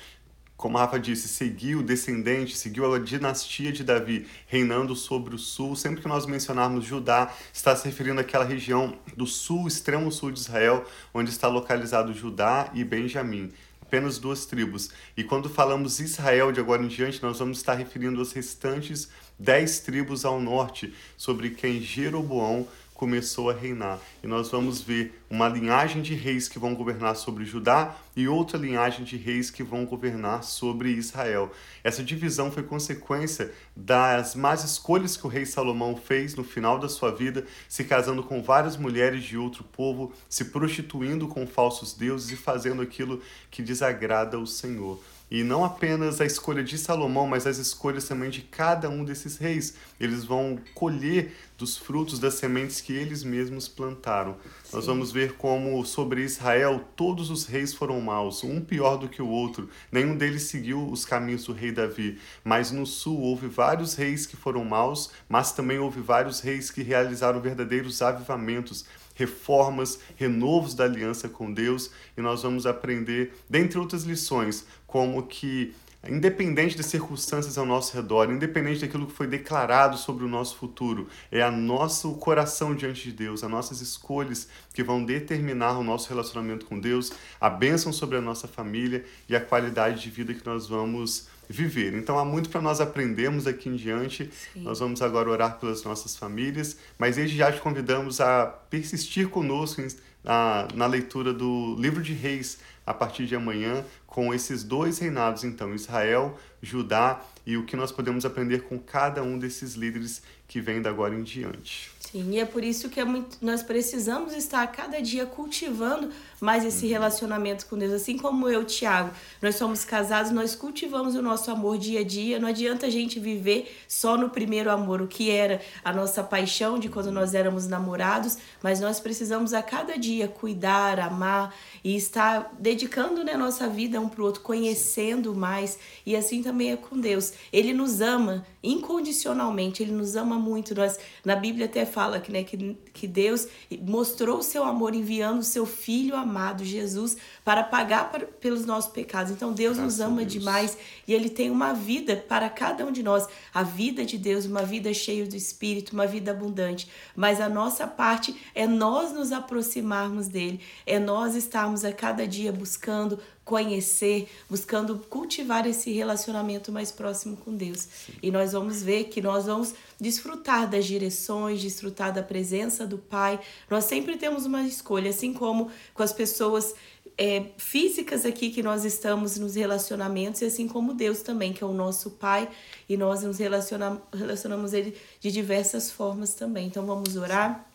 como 0.62 0.78
a 0.78 0.82
Rafa 0.82 1.00
disse, 1.00 1.28
seguiu 1.28 1.80
o 1.80 1.84
descendente, 1.84 2.56
seguiu 2.56 2.94
a 2.94 3.00
dinastia 3.00 3.72
de 3.72 3.84
Davi 3.84 4.28
reinando 4.46 4.96
sobre 4.96 5.34
o 5.34 5.38
sul. 5.40 5.76
Sempre 5.76 6.04
que 6.04 6.08
nós 6.08 6.28
mencionarmos 6.28 6.86
Judá, 6.86 7.34
está 7.52 7.76
se 7.76 7.84
referindo 7.86 8.22
àquela 8.22 8.46
região 8.46 8.96
do 9.18 9.26
sul, 9.26 9.68
extremo 9.68 10.12
sul 10.12 10.32
de 10.32 10.40
Israel, 10.40 10.86
onde 11.16 11.32
está 11.32 11.48
localizado 11.48 12.14
Judá 12.14 12.70
e 12.76 12.84
Benjamim. 12.84 13.52
Apenas 13.82 14.20
duas 14.20 14.46
tribos. 14.46 14.92
E 15.18 15.24
quando 15.24 15.50
falamos 15.50 16.00
Israel 16.00 16.52
de 16.52 16.60
agora 16.60 16.84
em 16.84 16.88
diante, 16.88 17.24
nós 17.24 17.40
vamos 17.40 17.58
estar 17.58 17.74
referindo 17.74 18.22
as 18.22 18.32
restantes 18.32 19.10
dez 19.40 19.80
tribos 19.80 20.24
ao 20.24 20.40
norte, 20.40 20.94
sobre 21.18 21.50
quem 21.50 21.82
Jeroboão 21.82 22.68
começou 23.02 23.50
a 23.50 23.54
reinar. 23.54 24.00
E 24.24 24.28
nós 24.28 24.52
vamos 24.52 24.80
ver 24.80 25.24
uma 25.28 25.50
linhagem 25.50 26.04
de 26.04 26.14
reis 26.14 26.48
que 26.48 26.60
vão 26.60 26.76
governar 26.76 27.16
sobre 27.16 27.46
Judá 27.46 27.96
e 28.16 28.28
outra 28.28 28.60
linhagem 28.60 29.04
de 29.04 29.18
reis 29.18 29.50
que 29.50 29.64
vão 29.64 29.88
governar 29.88 30.44
sobre 30.44 30.92
Israel. 30.92 31.52
Essa 31.84 32.04
divisão 32.04 32.52
foi 32.52 32.62
consequência 32.62 33.52
das 33.76 34.36
más 34.36 34.64
escolhas 34.64 35.18
que 35.18 35.26
o 35.26 35.30
rei 35.32 35.48
Salomão 35.48 35.96
fez 35.96 36.36
no 36.36 36.44
final 36.44 36.78
da 36.78 36.88
sua 36.88 37.10
vida, 37.10 37.44
se 37.68 37.84
casando 37.84 38.22
com 38.22 38.44
várias 38.44 38.78
mulheres 38.78 39.24
de 39.24 39.36
outro 39.36 39.64
povo, 39.64 40.14
se 40.30 40.46
prostituindo 40.46 41.28
com 41.28 41.48
falsos 41.48 41.96
deuses 41.96 42.30
e 42.30 42.36
fazendo 42.36 42.84
aquilo 42.84 43.20
que 43.50 43.64
desagrada 43.64 44.38
o 44.38 44.46
Senhor. 44.46 45.02
E 45.32 45.44
não 45.44 45.64
apenas 45.64 46.20
a 46.20 46.26
escolha 46.26 46.62
de 46.62 46.78
Salomão, 46.78 47.26
mas 47.26 47.48
as 47.48 47.58
escolhas 47.58 48.06
também 48.06 48.30
de 48.30 48.42
cada 48.42 48.90
um 48.90 49.06
desses 49.06 49.38
reis. 49.38 49.76
Eles 49.98 50.26
vão 50.26 50.60
colher 50.76 51.34
dos 51.58 51.78
frutos 51.78 52.20
das 52.20 52.34
sementes 52.34 52.82
que 52.82 52.92
eles 52.92 53.24
mesmos 53.24 53.66
plantaram. 53.66 54.36
Sim. 54.64 54.76
Nós 54.76 54.88
vamos 54.88 55.10
ver 55.10 55.38
como 55.38 55.86
sobre 55.86 56.22
Israel 56.22 56.84
todos 56.98 57.30
os 57.30 57.46
reis 57.46 57.74
foram 57.74 58.02
maus, 58.02 58.44
um 58.44 58.60
pior 58.60 58.98
do 58.98 59.08
que 59.08 59.22
o 59.22 59.28
outro. 59.30 59.70
Nenhum 59.90 60.18
deles 60.18 60.44
seguiu 60.44 60.86
os 60.90 61.06
caminhos 61.06 61.46
do 61.46 61.54
rei 61.54 61.72
Davi. 61.72 62.20
Mas 62.44 62.72
no 62.72 62.86
sul 62.86 63.18
houve 63.22 63.48
vários 63.48 63.96
reis 63.96 64.26
que 64.26 64.36
foram 64.36 64.66
maus, 64.66 65.12
mas 65.30 65.54
também 65.54 65.80
houve 65.80 66.02
vários 66.02 66.42
reis 66.42 66.70
que 66.70 66.84
realizaram 66.84 67.40
verdadeiros 67.40 68.02
avivamentos 68.02 68.84
reformas, 69.22 70.00
renovos 70.16 70.74
da 70.74 70.86
aliança 70.86 71.30
com 71.30 71.54
Deus, 71.54 71.92
e 72.18 72.22
nós 72.22 72.42
vamos 72.42 72.66
aprender, 72.66 73.34
dentre 73.48 73.78
outras 73.78 74.04
lições, 74.04 74.66
como 74.88 75.22
que 75.28 75.74
independente 76.10 76.76
das 76.76 76.88
circunstâncias 76.88 77.60
ao 77.60 77.66
nosso 77.66 77.96
redor, 77.96 78.32
independente 78.32 78.82
daquilo 78.82 79.06
que 79.06 79.14
foi 79.14 79.28
declarado 79.28 79.98
sobre 79.98 80.26
o 80.26 80.28
nosso 80.28 80.56
futuro, 80.56 81.08
é 81.32 81.44
a 81.44 81.52
nosso 81.52 82.14
coração 82.16 82.74
diante 82.76 83.04
de 83.04 83.12
Deus, 83.12 83.44
as 83.44 83.52
nossas 83.52 83.82
escolhas 83.82 84.48
que 84.74 84.84
vão 84.84 85.06
determinar 85.06 85.78
o 85.78 85.84
nosso 85.84 86.10
relacionamento 86.10 86.66
com 86.66 86.80
Deus, 86.80 87.12
a 87.40 87.50
bênção 87.50 87.94
sobre 87.94 88.18
a 88.18 88.22
nossa 88.22 88.48
família 88.48 89.06
e 89.30 89.36
a 89.36 89.42
qualidade 89.42 90.02
de 90.02 90.10
vida 90.10 90.34
que 90.34 90.46
nós 90.46 90.68
vamos 90.68 91.28
viver. 91.52 91.94
Então 91.94 92.18
há 92.18 92.26
muito 92.26 92.50
para 92.50 92.62
nós 92.62 92.82
aprendermos 92.82 93.46
aqui 93.46 93.70
em 93.70 93.76
diante. 93.76 94.32
Sim. 94.54 94.62
Nós 94.62 94.80
vamos 94.80 95.02
agora 95.02 95.30
orar 95.30 95.60
pelas 95.60 95.84
nossas 95.84 96.16
famílias, 96.16 96.78
mas 96.98 97.18
desde 97.18 97.38
já 97.38 97.52
te 97.52 97.60
convidamos 97.60 98.20
a 98.22 98.46
persistir 98.46 99.28
conosco 99.28 99.82
na, 100.24 100.68
na 100.74 100.86
leitura 100.86 101.34
do 101.34 101.76
livro 101.78 102.02
de 102.02 102.14
Reis 102.14 102.60
a 102.86 102.94
partir 102.94 103.26
de 103.26 103.36
amanhã, 103.36 103.86
com 104.08 104.34
esses 104.34 104.64
dois 104.64 104.98
reinados, 104.98 105.44
então, 105.44 105.74
Israel, 105.74 106.38
Judá 106.62 107.22
e 107.46 107.56
o 107.56 107.66
que 107.66 107.76
nós 107.76 107.92
podemos 107.92 108.26
aprender 108.26 108.64
com 108.64 108.78
cada 108.80 109.24
um 109.24 109.38
desses 109.38 109.76
líderes 109.76 110.22
que 110.52 110.60
vem 110.60 110.82
da 110.82 110.90
agora 110.90 111.16
em 111.16 111.24
diante. 111.24 111.90
Sim, 112.12 112.32
e 112.32 112.40
é 112.40 112.46
por 112.46 112.62
isso 112.62 112.90
que 112.90 113.00
é 113.00 113.06
muito, 113.06 113.38
nós 113.42 113.64
precisamos 113.64 114.34
estar 114.34 114.62
a 114.62 114.68
cada 114.68 115.02
dia 115.02 115.26
cultivando 115.26 116.10
mais 116.42 116.66
esse 116.66 116.86
uhum. 116.86 116.92
relacionamento 116.92 117.66
com 117.68 117.78
Deus. 117.78 117.94
Assim 117.94 118.18
como 118.18 118.50
eu, 118.50 118.66
Tiago, 118.66 119.12
nós 119.42 119.56
somos 119.56 119.86
casados, 119.86 120.30
nós 120.30 120.54
cultivamos 120.54 121.16
o 121.16 121.22
nosso 121.22 121.50
amor 121.50 121.78
dia 121.78 122.02
a 122.02 122.04
dia. 122.04 122.38
Não 122.38 122.50
adianta 122.50 122.88
a 122.88 122.90
gente 122.90 123.18
viver 123.18 123.74
só 123.88 124.18
no 124.18 124.30
primeiro 124.30 124.70
amor, 124.70 125.02
o 125.02 125.08
que 125.08 125.32
era 125.32 125.62
a 125.86 125.94
nossa 125.94 126.22
paixão 126.22 126.78
de 126.78 126.90
quando 126.90 127.14
nós 127.14 127.34
éramos 127.34 127.66
namorados, 127.66 128.38
mas 128.62 128.82
nós 128.82 129.00
precisamos 129.00 129.54
a 129.54 129.64
cada 129.64 129.98
dia 129.98 130.28
cuidar, 130.28 131.00
amar 131.00 131.56
e 131.82 131.96
estar 131.96 132.54
dedicando 132.60 133.24
né, 133.24 133.36
a 133.36 133.38
nossa 133.38 133.70
vida 133.70 134.02
um 134.02 134.10
para 134.10 134.22
o 134.22 134.26
outro, 134.26 134.42
conhecendo 134.42 135.34
mais. 135.34 135.80
E 136.06 136.14
assim 136.14 136.44
também 136.44 136.74
é 136.74 136.76
com 136.76 137.00
Deus. 137.00 137.32
Ele 137.54 137.72
nos 137.72 138.02
ama 138.02 138.46
incondicionalmente, 138.62 139.82
ele 139.82 139.94
nos 139.94 140.16
ama 140.16 140.41
muito. 140.42 140.74
Nós, 140.74 141.00
na 141.24 141.36
Bíblia 141.36 141.66
até 141.66 141.86
fala 141.86 142.20
que, 142.20 142.32
né, 142.32 142.44
que, 142.44 142.76
que 142.94 143.08
Deus 143.08 143.48
mostrou 143.82 144.40
o 144.40 144.44
seu 144.44 144.64
amor 144.64 144.96
enviando 144.96 145.40
o 145.40 145.44
seu 145.44 145.66
Filho 145.66 146.16
amado, 146.16 146.66
Jesus, 146.66 147.16
para 147.46 147.64
pagar 147.64 148.12
para, 148.12 148.26
pelos 148.26 148.66
nossos 148.66 148.92
pecados. 148.92 149.32
Então 149.32 149.54
Deus 149.54 149.78
Graças 149.78 150.00
nos 150.00 150.06
ama 150.06 150.22
Deus. 150.22 150.34
demais 150.34 150.78
e 151.08 151.14
Ele 151.14 151.30
tem 151.30 151.52
uma 151.52 151.74
vida 151.74 152.16
para 152.16 152.50
cada 152.50 152.86
um 152.86 152.92
de 152.92 153.04
nós. 153.04 153.28
A 153.54 153.64
vida 153.64 154.04
de 154.04 154.18
Deus, 154.18 154.46
uma 154.46 154.64
vida 154.64 154.94
cheia 154.94 155.26
do 155.26 155.36
Espírito, 155.36 155.94
uma 155.94 156.08
vida 156.08 156.32
abundante. 156.32 156.90
Mas 157.16 157.40
a 157.40 157.48
nossa 157.48 157.86
parte 157.86 158.36
é 158.56 158.66
nós 158.68 159.14
nos 159.14 159.32
aproximarmos 159.32 160.28
dele, 160.28 160.60
é 160.86 161.00
nós 161.00 161.36
estarmos 161.36 161.86
a 161.86 161.94
cada 161.94 162.28
dia 162.28 162.52
buscando 162.52 163.20
conhecer, 163.44 164.30
buscando 164.50 164.98
cultivar 165.10 165.66
esse 165.68 165.92
relacionamento 165.92 166.72
mais 166.72 166.92
próximo 166.92 167.36
com 167.38 167.56
Deus. 167.56 167.80
Sim. 167.80 168.14
E 168.22 168.32
nós 168.32 168.52
vamos 168.52 168.84
ver 168.84 169.06
que 169.06 169.22
nós 169.22 169.46
vamos 169.46 169.74
desfrutar 170.00 170.70
das 170.70 170.86
direções, 170.86 171.62
desfrutar 171.62 172.14
da 172.14 172.24
presença 172.24 172.86
do 172.86 172.98
Pai. 172.98 173.40
Nós 173.70 173.86
sempre 173.86 174.18
temos 174.18 174.46
uma 174.46 174.64
escolha, 174.64 175.10
assim 175.10 175.34
como 175.34 175.70
com 175.94 176.04
as 176.04 176.14
pessoas 176.14 176.76
é, 177.18 177.46
físicas 177.58 178.26
aqui 178.26 178.52
que 178.52 178.64
nós 178.64 178.86
estamos 178.86 179.38
nos 179.38 179.56
relacionamentos, 179.56 180.42
e 180.42 180.46
assim 180.46 180.68
como 180.68 180.94
Deus 180.94 181.22
também, 181.22 181.52
que 181.52 181.64
é 181.64 181.68
o 181.68 181.74
nosso 181.74 182.12
Pai, 182.12 182.50
e 182.88 182.96
nós 182.96 183.24
nos 183.24 183.38
relacionamos, 183.38 184.02
relacionamos 184.14 184.74
Ele 184.74 184.96
de 185.20 185.32
diversas 185.32 185.92
formas 185.92 186.34
também. 186.34 186.68
Então 186.68 186.86
vamos 186.86 187.16
orar, 187.18 187.68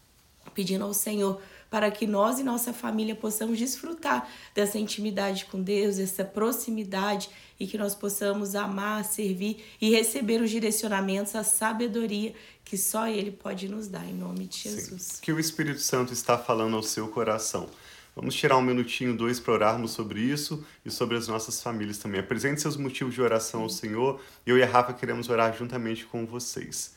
pedindo 0.55 0.85
ao 0.85 0.95
Senhor 0.95 1.41
para 1.77 1.91
que 1.91 2.07
nós 2.07 2.39
e 2.39 2.43
nossa 2.43 2.73
família 2.73 3.15
possamos 3.15 3.59
desfrutar 3.59 4.27
dessa 4.55 4.79
intimidade 4.79 5.45
com 5.45 5.61
Deus, 5.61 5.99
dessa 5.99 6.25
proximidade 6.25 7.29
e 7.61 7.67
que 7.67 7.77
nós 7.77 7.95
possamos 7.95 8.55
amar, 8.55 9.05
servir 9.05 9.63
e 9.79 9.91
receber 9.91 10.41
os 10.41 10.49
direcionamentos, 10.49 11.35
a 11.35 11.45
sabedoria 11.45 12.33
que 12.65 12.79
só 12.79 13.07
Ele 13.07 13.31
pode 13.31 13.69
nos 13.69 13.89
dar, 13.89 14.07
em 14.07 14.15
nome 14.15 14.47
de 14.47 14.57
Jesus. 14.57 15.03
Sim. 15.03 15.19
Que 15.21 15.31
o 15.35 15.39
Espírito 15.39 15.81
Santo 15.81 16.15
está 16.15 16.39
falando 16.39 16.77
ao 16.77 16.83
seu 16.83 17.09
coração. 17.09 17.69
Vamos 18.15 18.35
tirar 18.35 18.57
um 18.57 18.63
minutinho, 18.63 19.15
dois, 19.15 19.39
para 19.39 19.53
orarmos 19.53 19.91
sobre 19.91 20.21
isso 20.21 20.65
e 20.83 20.91
sobre 20.91 21.19
as 21.19 21.29
nossas 21.29 21.63
famílias 21.63 21.99
também. 21.99 22.21
Apresente 22.21 22.63
seus 22.63 22.79
motivos 22.79 23.13
de 23.13 23.21
oração 23.21 23.61
ao 23.61 23.69
Senhor. 23.69 24.19
Eu 24.47 24.57
e 24.57 24.63
a 24.63 24.67
Rafa 24.67 24.95
queremos 24.95 25.29
orar 25.29 25.55
juntamente 25.55 26.07
com 26.07 26.25
vocês. 26.25 26.96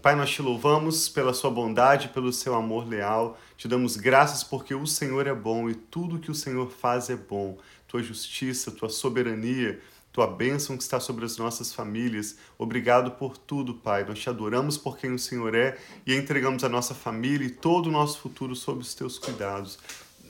Pai, 0.00 0.16
nós 0.16 0.30
te 0.30 0.42
louvamos 0.42 1.08
pela 1.08 1.34
sua 1.34 1.50
bondade, 1.50 2.08
pelo 2.08 2.32
seu 2.32 2.54
amor 2.54 2.88
leal. 2.88 3.38
Te 3.56 3.68
damos 3.68 3.96
graças 3.96 4.42
porque 4.42 4.74
o 4.74 4.86
Senhor 4.86 5.26
é 5.26 5.34
bom 5.34 5.68
e 5.68 5.74
tudo 5.74 6.18
que 6.18 6.30
o 6.30 6.34
Senhor 6.34 6.70
faz 6.70 7.10
é 7.10 7.16
bom. 7.16 7.58
Tua 7.86 8.02
justiça, 8.02 8.70
tua 8.70 8.88
soberania, 8.88 9.80
tua 10.12 10.26
bênção 10.26 10.76
que 10.76 10.82
está 10.82 10.98
sobre 10.98 11.24
as 11.24 11.36
nossas 11.36 11.72
famílias. 11.72 12.36
Obrigado 12.58 13.12
por 13.12 13.36
tudo, 13.36 13.74
Pai. 13.74 14.04
Nós 14.04 14.18
te 14.18 14.28
adoramos 14.28 14.76
por 14.76 14.98
quem 14.98 15.12
o 15.12 15.18
Senhor 15.18 15.54
é 15.54 15.78
e 16.06 16.14
entregamos 16.14 16.64
a 16.64 16.68
nossa 16.68 16.94
família 16.94 17.46
e 17.46 17.50
todo 17.50 17.86
o 17.86 17.92
nosso 17.92 18.18
futuro 18.18 18.56
sob 18.56 18.80
os 18.80 18.94
teus 18.94 19.18
cuidados 19.18 19.78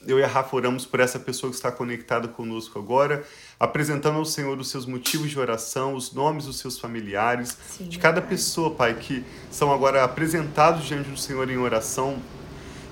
eu 0.06 0.18
e 0.18 0.24
a 0.24 0.26
Rafa 0.26 0.54
oramos 0.56 0.84
por 0.84 1.00
essa 1.00 1.18
pessoa 1.18 1.50
que 1.50 1.56
está 1.56 1.70
conectada 1.70 2.26
conosco 2.28 2.78
agora, 2.78 3.24
apresentando 3.58 4.18
ao 4.18 4.24
Senhor 4.24 4.58
os 4.58 4.68
seus 4.68 4.86
motivos 4.86 5.30
de 5.30 5.38
oração, 5.38 5.94
os 5.94 6.12
nomes 6.12 6.46
dos 6.46 6.58
seus 6.58 6.78
familiares, 6.78 7.56
Sim, 7.68 7.84
de 7.84 7.98
cada 7.98 8.20
pai. 8.20 8.30
pessoa, 8.30 8.70
Pai, 8.70 8.94
que 8.94 9.24
são 9.50 9.72
agora 9.72 10.02
apresentados 10.02 10.84
diante 10.84 11.08
do 11.08 11.16
Senhor 11.16 11.48
em 11.50 11.56
oração. 11.56 12.18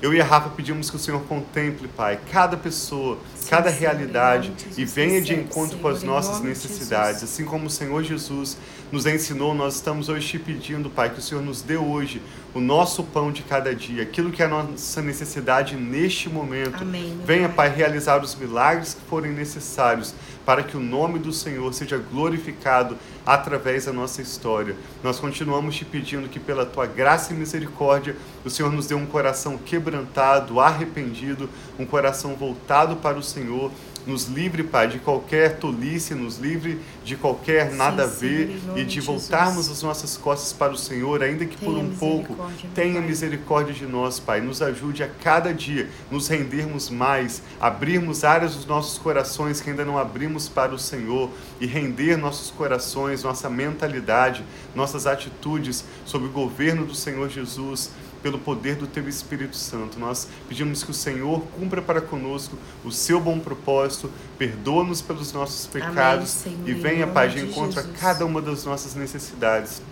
Eu 0.00 0.14
e 0.14 0.21
a 0.21 0.25
Rafa 0.25 0.49
pedimos 0.50 0.88
que 0.88 0.97
o 0.97 0.99
Senhor 0.99 1.21
contemple, 1.25 1.87
Pai, 1.88 2.19
cada 2.33 2.57
pessoa, 2.57 3.19
Sim, 3.35 3.50
cada 3.50 3.69
realidade 3.69 4.50
e 4.76 4.85
venha 4.85 5.21
de 5.21 5.35
encontro 5.35 5.76
com 5.79 5.88
as 5.88 6.02
nossas 6.02 6.40
necessidades. 6.40 7.23
Assim 7.23 7.45
como 7.45 7.67
o 7.67 7.71
Senhor 7.71 8.02
Jesus 8.02 8.57
nos 8.90 9.05
ensinou, 9.05 9.55
nós 9.55 9.75
estamos 9.75 10.09
hoje 10.09 10.26
te 10.26 10.38
pedindo, 10.38 10.88
Pai, 10.88 11.11
que 11.11 11.19
o 11.19 11.23
Senhor 11.23 11.43
nos 11.43 11.61
dê 11.61 11.76
hoje 11.76 12.23
o 12.52 12.61
nosso 12.61 13.04
pão 13.04 13.30
de 13.30 13.42
cada 13.42 13.75
dia, 13.75 14.02
aquilo 14.02 14.30
que 14.30 14.42
é 14.42 14.47
a 14.47 14.49
nossa 14.49 15.00
necessidade 15.00 15.76
neste 15.76 16.28
momento. 16.28 16.83
Amém, 16.83 17.19
Venha, 17.25 17.49
pai. 17.49 17.69
pai, 17.69 17.76
realizar 17.76 18.23
os 18.23 18.35
milagres 18.35 18.95
que 18.95 19.00
forem 19.09 19.33
necessários 19.33 20.14
para 20.45 20.62
que 20.62 20.76
o 20.76 20.80
nome 20.80 21.19
do 21.19 21.33
Senhor 21.33 21.73
seja 21.73 21.97
glorificado 21.99 22.97
através 23.25 23.85
da 23.85 23.92
nossa 23.92 24.21
história. 24.21 24.75
Nós 25.02 25.21
continuamos 25.21 25.76
te 25.76 25.85
pedindo 25.85 26.28
que, 26.28 26.40
pela 26.40 26.66
tua 26.66 26.87
graça 26.87 27.33
e 27.33 27.37
misericórdia, 27.37 28.16
o 28.45 28.50
Senhor 28.50 28.73
nos 28.73 28.87
dê 28.87 28.95
um 28.95 29.07
coração 29.07 29.57
quebrantado, 29.59 30.59
arrependido, 30.59 31.49
um 31.78 31.87
coração 31.87 32.35
voltado 32.35 32.97
para 32.97 33.16
o 33.16 33.23
Senhor 33.23 33.71
nos 34.07 34.26
livre, 34.26 34.62
Pai, 34.62 34.88
de 34.88 34.99
qualquer 34.99 35.59
tolice, 35.59 36.14
nos 36.14 36.38
livre 36.38 36.80
de 37.04 37.16
qualquer 37.16 37.73
nada 37.73 38.07
sim, 38.07 38.11
a 38.11 38.19
ver 38.19 38.61
e 38.76 38.85
de 38.85 39.00
voltarmos 39.00 39.71
as 39.71 39.83
nossas 39.83 40.16
costas 40.16 40.52
para 40.52 40.73
o 40.73 40.76
Senhor, 40.76 41.23
ainda 41.23 41.45
que 41.45 41.57
tenha 41.57 41.73
por 41.73 41.78
um 41.78 41.90
pouco. 41.90 42.37
Tenha 42.75 43.00
misericórdia 43.00 43.75
de 43.75 43.87
nós, 43.87 44.19
Pai. 44.19 44.40
Nos 44.40 44.62
ajude 44.62 45.02
a 45.02 45.09
cada 45.09 45.52
dia 45.52 45.88
nos 46.11 46.28
rendermos 46.28 46.90
mais, 46.90 47.42
abrirmos 47.61 48.25
áreas 48.25 48.54
dos 48.54 48.66
nossos 48.66 48.99
corações 48.99 49.61
que 49.61 49.71
ainda 49.71 49.85
não 49.85 49.99
abrimos 49.99 50.49
para 50.49 50.75
o 50.75 50.78
Senhor 50.78 51.30
e 51.61 51.66
render 51.66 52.16
nossos 52.16 52.50
corações, 52.50 53.23
nossa 53.23 53.49
mentalidade, 53.49 54.45
nossas 54.75 55.07
atitudes 55.07 55.85
sob 56.04 56.26
o 56.26 56.30
governo 56.30 56.85
do 56.85 56.95
Senhor 56.95 57.28
Jesus 57.28 57.90
pelo 58.23 58.39
poder 58.39 58.77
do 58.77 58.87
Teu 58.87 59.09
Espírito 59.09 59.57
Santo. 59.57 59.99
Nós 59.99 60.29
pedimos 60.49 60.83
que 60.83 60.91
o 60.91 60.95
Senhor 60.95 61.41
cumpra 61.59 61.81
para 61.81 62.00
conosco 62.00 62.57
o 62.85 62.91
seu 62.91 63.21
bom 63.21 63.39
propósito, 63.39 64.11
perdoa-nos 64.39 65.00
pelos 65.00 65.33
nossos 65.33 65.67
pecados 65.67 66.47
Amém, 66.47 66.59
e 66.67 66.73
venha, 66.75 67.07
Pai, 67.07 67.29
de 67.29 67.41
encontro 67.41 67.81
a 67.81 67.83
cada 67.83 68.25
uma 68.25 68.41
das 68.41 68.65
nossas 68.65 68.95
necessidades 68.95 69.83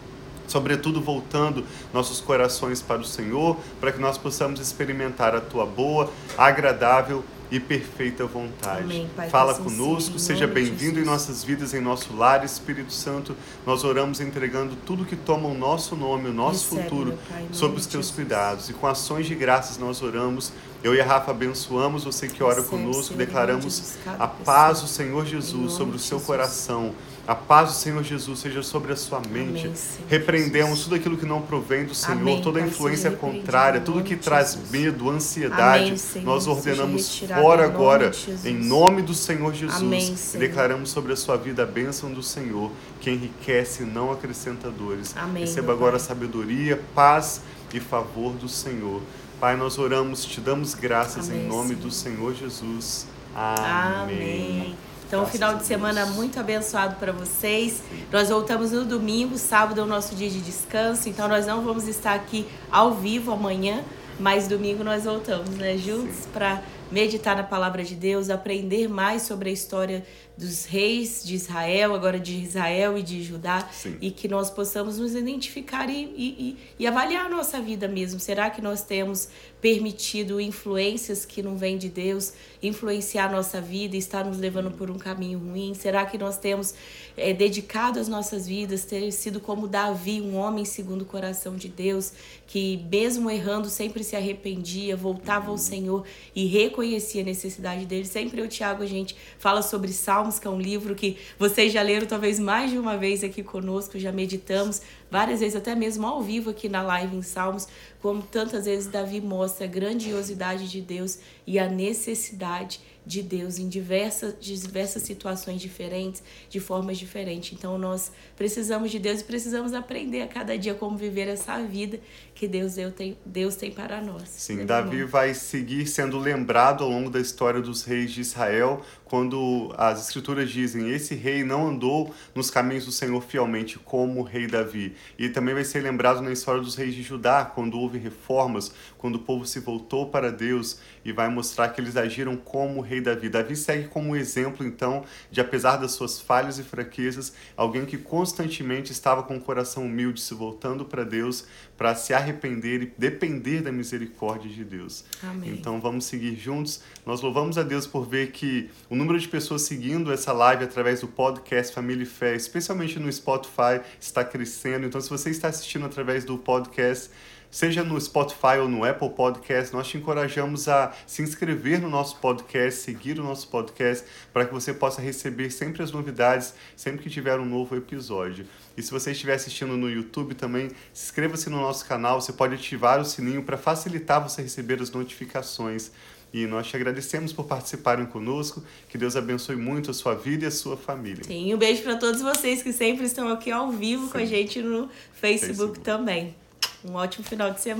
sobretudo 0.48 1.00
voltando 1.00 1.64
nossos 1.94 2.20
corações 2.20 2.82
para 2.82 3.00
o 3.00 3.04
Senhor, 3.04 3.56
para 3.80 3.92
que 3.92 4.00
nós 4.00 4.18
possamos 4.18 4.58
experimentar 4.58 5.36
a 5.36 5.40
tua 5.40 5.64
boa, 5.64 6.10
agradável 6.36 7.22
e 7.50 7.58
perfeita 7.58 8.26
vontade. 8.26 8.82
Amém, 8.82 9.10
Pai, 9.16 9.28
Fala 9.30 9.54
conosco, 9.54 10.18
seja 10.18 10.46
bem-vindo 10.46 11.00
em 11.00 11.04
nossas 11.04 11.42
vidas, 11.42 11.72
em 11.72 11.80
nosso 11.80 12.14
lar, 12.14 12.44
Espírito 12.44 12.92
Santo. 12.92 13.34
Nós 13.64 13.84
oramos 13.84 14.20
entregando 14.20 14.76
tudo 14.84 15.04
que 15.04 15.16
toma 15.16 15.48
o 15.48 15.54
nosso 15.54 15.96
nome, 15.96 16.28
o 16.28 16.32
nosso 16.32 16.74
Recebe, 16.74 16.90
futuro, 16.90 17.18
pai, 17.28 17.46
sob 17.52 17.76
os 17.76 17.86
teus 17.86 18.06
Jesus. 18.06 18.14
cuidados. 18.14 18.68
E 18.68 18.74
com 18.74 18.86
ações 18.86 19.26
de 19.26 19.34
graças 19.34 19.78
nós 19.78 20.02
oramos. 20.02 20.52
Eu 20.82 20.94
e 20.94 21.00
a 21.00 21.04
Rafa 21.04 21.30
abençoamos 21.30 22.04
você 22.04 22.28
que 22.28 22.42
ora 22.42 22.56
Recebe, 22.56 22.70
conosco, 22.70 23.04
Senhor, 23.04 23.18
declaramos 23.18 23.96
a 24.18 24.28
paz 24.28 24.82
do 24.82 24.86
Senhor 24.86 25.24
Jesus 25.24 25.72
sobre 25.72 25.96
o 25.96 25.98
seu 25.98 26.18
Jesus. 26.18 26.26
coração 26.26 26.94
a 27.28 27.34
paz 27.34 27.68
do 27.68 27.74
Senhor 27.74 28.02
Jesus 28.02 28.38
seja 28.38 28.62
sobre 28.62 28.90
a 28.90 28.96
sua 28.96 29.20
mente. 29.20 29.66
Amém, 29.66 29.74
Repreendemos 30.08 30.84
tudo 30.84 30.94
aquilo 30.94 31.14
que 31.14 31.26
não 31.26 31.42
provém 31.42 31.84
do 31.84 31.94
Senhor, 31.94 32.18
Amém, 32.18 32.40
toda 32.40 32.58
influência 32.58 33.10
contrária, 33.10 33.82
tudo 33.82 34.02
que 34.02 34.16
traz 34.16 34.58
medo, 34.70 35.10
ansiedade. 35.10 35.94
Amém, 36.12 36.24
nós 36.24 36.46
ordenamos 36.46 37.18
fora 37.18 37.66
agora, 37.66 38.12
em 38.46 38.54
nome 38.54 39.02
do 39.02 39.12
Senhor 39.12 39.52
Jesus. 39.52 40.34
e 40.34 40.38
declaramos 40.38 40.88
sobre 40.88 41.12
a 41.12 41.16
sua 41.16 41.36
vida 41.36 41.64
a 41.64 41.66
bênção 41.66 42.10
do 42.10 42.22
Senhor, 42.22 42.72
que 42.98 43.10
enriquece 43.10 43.82
e 43.82 43.86
não 43.86 44.10
acrescenta 44.10 44.70
dores. 44.70 45.14
Receba 45.34 45.74
agora 45.74 45.96
a 45.96 46.00
sabedoria, 46.00 46.82
paz 46.94 47.42
e 47.74 47.78
favor 47.78 48.32
do 48.32 48.48
Senhor. 48.48 49.02
Pai, 49.38 49.54
nós 49.54 49.76
oramos, 49.78 50.24
te 50.24 50.40
damos 50.40 50.74
graças 50.74 51.28
em 51.28 51.46
nome 51.46 51.68
Senhor. 51.68 51.82
do 51.82 51.90
Senhor 51.90 52.34
Jesus. 52.34 53.06
Amém. 53.34 54.74
Então, 55.08 55.22
um 55.22 55.26
final 55.26 55.54
de 55.54 55.64
semana 55.64 56.04
muito 56.04 56.38
abençoado 56.38 56.96
para 56.96 57.12
vocês. 57.12 57.82
Nós 58.12 58.28
voltamos 58.28 58.72
no 58.72 58.84
domingo, 58.84 59.38
sábado 59.38 59.80
é 59.80 59.82
o 59.82 59.86
nosso 59.86 60.14
dia 60.14 60.28
de 60.28 60.38
descanso, 60.38 61.08
então 61.08 61.26
nós 61.26 61.46
não 61.46 61.64
vamos 61.64 61.88
estar 61.88 62.12
aqui 62.12 62.46
ao 62.70 62.92
vivo 62.92 63.32
amanhã, 63.32 63.82
mas 64.20 64.46
domingo 64.46 64.84
nós 64.84 65.04
voltamos, 65.04 65.48
né, 65.56 65.78
juntos 65.78 66.26
para 66.30 66.60
meditar 66.90 67.36
na 67.36 67.42
palavra 67.42 67.84
de 67.84 67.94
Deus, 67.94 68.30
aprender 68.30 68.88
mais 68.88 69.22
sobre 69.22 69.50
a 69.50 69.52
história 69.52 70.04
dos 70.36 70.64
reis 70.64 71.22
de 71.24 71.34
Israel, 71.34 71.94
agora 71.94 72.18
de 72.18 72.32
Israel 72.32 72.96
e 72.96 73.02
de 73.02 73.24
Judá, 73.24 73.68
Sim. 73.72 73.96
e 74.00 74.10
que 74.10 74.28
nós 74.28 74.50
possamos 74.50 74.96
nos 74.96 75.12
identificar 75.12 75.90
e, 75.90 76.04
e, 76.16 76.56
e, 76.78 76.86
avaliar 76.86 77.26
a 77.26 77.28
nossa 77.28 77.60
vida 77.60 77.88
mesmo. 77.88 78.20
Será 78.20 78.48
que 78.48 78.62
nós 78.62 78.82
temos 78.82 79.28
permitido 79.60 80.40
influências 80.40 81.26
que 81.26 81.42
não 81.42 81.56
vêm 81.56 81.76
de 81.76 81.88
Deus 81.88 82.32
influenciar 82.62 83.26
a 83.26 83.32
nossa 83.32 83.60
vida 83.60 83.96
e 83.96 83.98
estar 83.98 84.24
nos 84.24 84.38
levando 84.38 84.70
por 84.70 84.92
um 84.92 84.96
caminho 84.96 85.40
ruim? 85.40 85.74
Será 85.74 86.06
que 86.06 86.16
nós 86.16 86.38
temos 86.38 86.72
é, 87.16 87.32
dedicado 87.32 87.98
as 87.98 88.06
nossas 88.06 88.46
vidas, 88.46 88.84
ter 88.84 89.10
sido 89.10 89.40
como 89.40 89.66
Davi, 89.66 90.20
um 90.20 90.36
homem 90.36 90.64
segundo 90.64 91.02
o 91.02 91.06
coração 91.06 91.56
de 91.56 91.68
Deus, 91.68 92.12
que 92.46 92.86
mesmo 92.90 93.28
errando 93.28 93.68
sempre 93.68 94.04
se 94.04 94.14
arrependia, 94.14 94.96
voltava 94.96 95.50
ao 95.50 95.58
Senhor 95.58 96.04
e 96.32 96.46
reconhecia 96.46 96.77
a 96.82 97.24
necessidade 97.24 97.86
dele? 97.86 98.04
Sempre 98.04 98.40
o 98.40 98.48
Tiago, 98.48 98.82
a 98.82 98.86
gente 98.86 99.16
fala 99.38 99.62
sobre 99.62 99.92
Salmo 99.92 100.18
Salmos, 100.18 100.38
que 100.38 100.46
é 100.46 100.50
um 100.50 100.60
livro 100.60 100.94
que 100.94 101.16
vocês 101.38 101.72
já 101.72 101.80
leram 101.80 102.06
talvez 102.06 102.38
mais 102.38 102.70
de 102.70 102.78
uma 102.78 102.96
vez 102.96 103.22
aqui 103.22 103.42
conosco, 103.42 103.98
já 103.98 104.12
meditamos 104.12 104.82
várias 105.10 105.40
vezes, 105.40 105.56
até 105.56 105.74
mesmo 105.74 106.06
ao 106.06 106.22
vivo 106.22 106.50
aqui 106.50 106.68
na 106.68 106.82
live 106.82 107.16
em 107.16 107.22
Salmos, 107.22 107.68
como 108.00 108.22
tantas 108.22 108.66
vezes 108.66 108.88
Davi 108.88 109.20
mostra 109.20 109.64
a 109.64 109.68
grandiosidade 109.68 110.68
de 110.68 110.80
Deus 110.80 111.18
e 111.46 111.58
a 111.58 111.68
necessidade 111.68 112.80
de 113.08 113.22
Deus 113.22 113.58
em 113.58 113.68
diversas, 113.68 114.34
diversas 114.38 115.02
situações 115.02 115.60
diferentes, 115.60 116.22
de 116.50 116.60
formas 116.60 116.98
diferentes. 116.98 117.58
Então 117.58 117.78
nós 117.78 118.12
precisamos 118.36 118.90
de 118.90 118.98
Deus 118.98 119.22
e 119.22 119.24
precisamos 119.24 119.72
aprender 119.72 120.20
a 120.20 120.28
cada 120.28 120.56
dia 120.58 120.74
como 120.74 120.96
viver 120.96 121.26
essa 121.26 121.60
vida 121.62 121.98
que 122.34 122.46
Deus, 122.46 122.74
Deus, 122.74 122.94
tem, 122.94 123.16
Deus 123.24 123.56
tem 123.56 123.72
para 123.72 124.00
nós. 124.02 124.28
Sim, 124.28 124.64
Davi 124.66 125.04
vai 125.04 125.32
seguir 125.32 125.86
sendo 125.86 126.18
lembrado 126.18 126.84
ao 126.84 126.90
longo 126.90 127.10
da 127.10 127.18
história 127.18 127.60
dos 127.60 127.82
reis 127.82 128.12
de 128.12 128.20
Israel, 128.20 128.82
quando 129.06 129.74
as 129.76 130.02
escrituras 130.02 130.50
dizem: 130.50 130.90
esse 130.92 131.14
rei 131.14 131.42
não 131.42 131.66
andou 131.66 132.14
nos 132.34 132.50
caminhos 132.50 132.84
do 132.84 132.92
Senhor 132.92 133.20
fielmente, 133.22 133.78
como 133.78 134.20
o 134.20 134.22
rei 134.22 134.46
Davi. 134.46 134.94
E 135.18 135.30
também 135.30 135.54
vai 135.54 135.64
ser 135.64 135.82
lembrado 135.82 136.20
na 136.20 136.30
história 136.30 136.60
dos 136.60 136.76
reis 136.76 136.94
de 136.94 137.02
Judá, 137.02 137.44
quando 137.44 137.80
houve 137.80 137.98
reformas, 137.98 138.70
quando 138.98 139.14
o 139.16 139.20
povo 139.20 139.46
se 139.46 139.60
voltou 139.60 140.06
para 140.06 140.30
Deus 140.30 140.78
e 141.04 141.12
vai 141.12 141.28
mostrar 141.30 141.70
que 141.70 141.80
eles 141.80 141.96
agiram 141.96 142.36
como 142.36 142.80
o 142.80 142.82
rei 142.98 143.00
Davi. 143.00 143.28
Davi 143.28 143.56
segue 143.56 143.88
como 143.88 144.14
exemplo, 144.16 144.66
então, 144.66 145.04
de 145.30 145.40
apesar 145.40 145.76
das 145.76 145.92
suas 145.92 146.20
falhas 146.20 146.58
e 146.58 146.62
fraquezas, 146.62 147.32
alguém 147.56 147.86
que 147.86 147.96
constantemente 147.96 148.92
estava 148.92 149.22
com 149.22 149.36
o 149.36 149.40
coração 149.40 149.84
humilde, 149.84 150.20
se 150.20 150.34
voltando 150.34 150.84
para 150.84 151.04
Deus, 151.04 151.46
para 151.76 151.94
se 151.94 152.12
arrepender 152.12 152.82
e 152.82 152.92
depender 152.98 153.62
da 153.62 153.72
misericórdia 153.72 154.50
de 154.50 154.64
Deus. 154.64 155.04
Amém. 155.22 155.50
Então 155.50 155.80
vamos 155.80 156.04
seguir 156.04 156.36
juntos. 156.36 156.82
Nós 157.06 157.20
louvamos 157.20 157.56
a 157.56 157.62
Deus 157.62 157.86
por 157.86 158.06
ver 158.06 158.32
que 158.32 158.70
o 158.90 158.96
número 158.96 159.18
de 159.18 159.28
pessoas 159.28 159.62
seguindo 159.62 160.12
essa 160.12 160.32
live 160.32 160.64
através 160.64 161.00
do 161.00 161.08
podcast 161.08 161.74
Família 161.74 162.02
e 162.02 162.06
Fé, 162.06 162.34
especialmente 162.34 162.98
no 162.98 163.10
Spotify, 163.12 163.80
está 164.00 164.24
crescendo. 164.24 164.86
Então, 164.86 165.00
se 165.00 165.08
você 165.08 165.30
está 165.30 165.48
assistindo 165.48 165.86
através 165.86 166.24
do 166.24 166.36
podcast, 166.36 167.10
seja 167.50 167.82
no 167.82 168.00
Spotify 168.00 168.58
ou 168.60 168.68
no 168.68 168.84
Apple 168.84 169.10
Podcast, 169.10 169.72
nós 169.72 169.88
te 169.88 169.96
encorajamos 169.96 170.68
a 170.68 170.92
se 171.06 171.22
inscrever 171.22 171.80
no 171.80 171.88
nosso 171.88 172.16
podcast, 172.16 172.80
seguir 172.80 173.18
o 173.18 173.22
nosso 173.22 173.48
podcast, 173.48 174.04
para 174.32 174.44
que 174.44 174.52
você 174.52 174.74
possa 174.74 175.00
receber 175.00 175.50
sempre 175.50 175.82
as 175.82 175.90
novidades, 175.90 176.54
sempre 176.76 177.02
que 177.02 177.10
tiver 177.10 177.38
um 177.38 177.44
novo 177.44 177.76
episódio. 177.76 178.46
E 178.76 178.82
se 178.82 178.90
você 178.90 179.12
estiver 179.12 179.34
assistindo 179.34 179.76
no 179.76 179.90
YouTube 179.90 180.34
também, 180.34 180.70
inscreva-se 180.92 181.48
no 181.50 181.60
nosso 181.60 181.86
canal, 181.86 182.20
você 182.20 182.32
pode 182.32 182.54
ativar 182.54 183.00
o 183.00 183.04
sininho 183.04 183.42
para 183.42 183.56
facilitar 183.56 184.22
você 184.22 184.42
receber 184.42 184.80
as 184.80 184.90
notificações. 184.90 185.90
E 186.32 186.46
nós 186.46 186.66
te 186.66 186.76
agradecemos 186.76 187.32
por 187.32 187.46
participarem 187.46 188.04
conosco. 188.04 188.62
Que 188.86 188.98
Deus 188.98 189.16
abençoe 189.16 189.56
muito 189.56 189.90
a 189.90 189.94
sua 189.94 190.14
vida 190.14 190.44
e 190.44 190.48
a 190.48 190.50
sua 190.50 190.76
família. 190.76 191.24
Sim, 191.24 191.54
um 191.54 191.56
beijo 191.56 191.82
para 191.82 191.96
todos 191.96 192.20
vocês 192.20 192.62
que 192.62 192.70
sempre 192.70 193.06
estão 193.06 193.28
aqui 193.28 193.50
ao 193.50 193.70
vivo 193.70 194.04
Sim. 194.04 194.12
com 194.12 194.18
a 194.18 194.24
gente 194.26 194.60
no 194.60 194.90
Facebook, 195.14 195.46
Facebook. 195.46 195.80
também. 195.80 196.36
Um 196.84 196.94
ótimo 196.94 197.24
final 197.24 197.50
de 197.52 197.60
semana. 197.60 197.76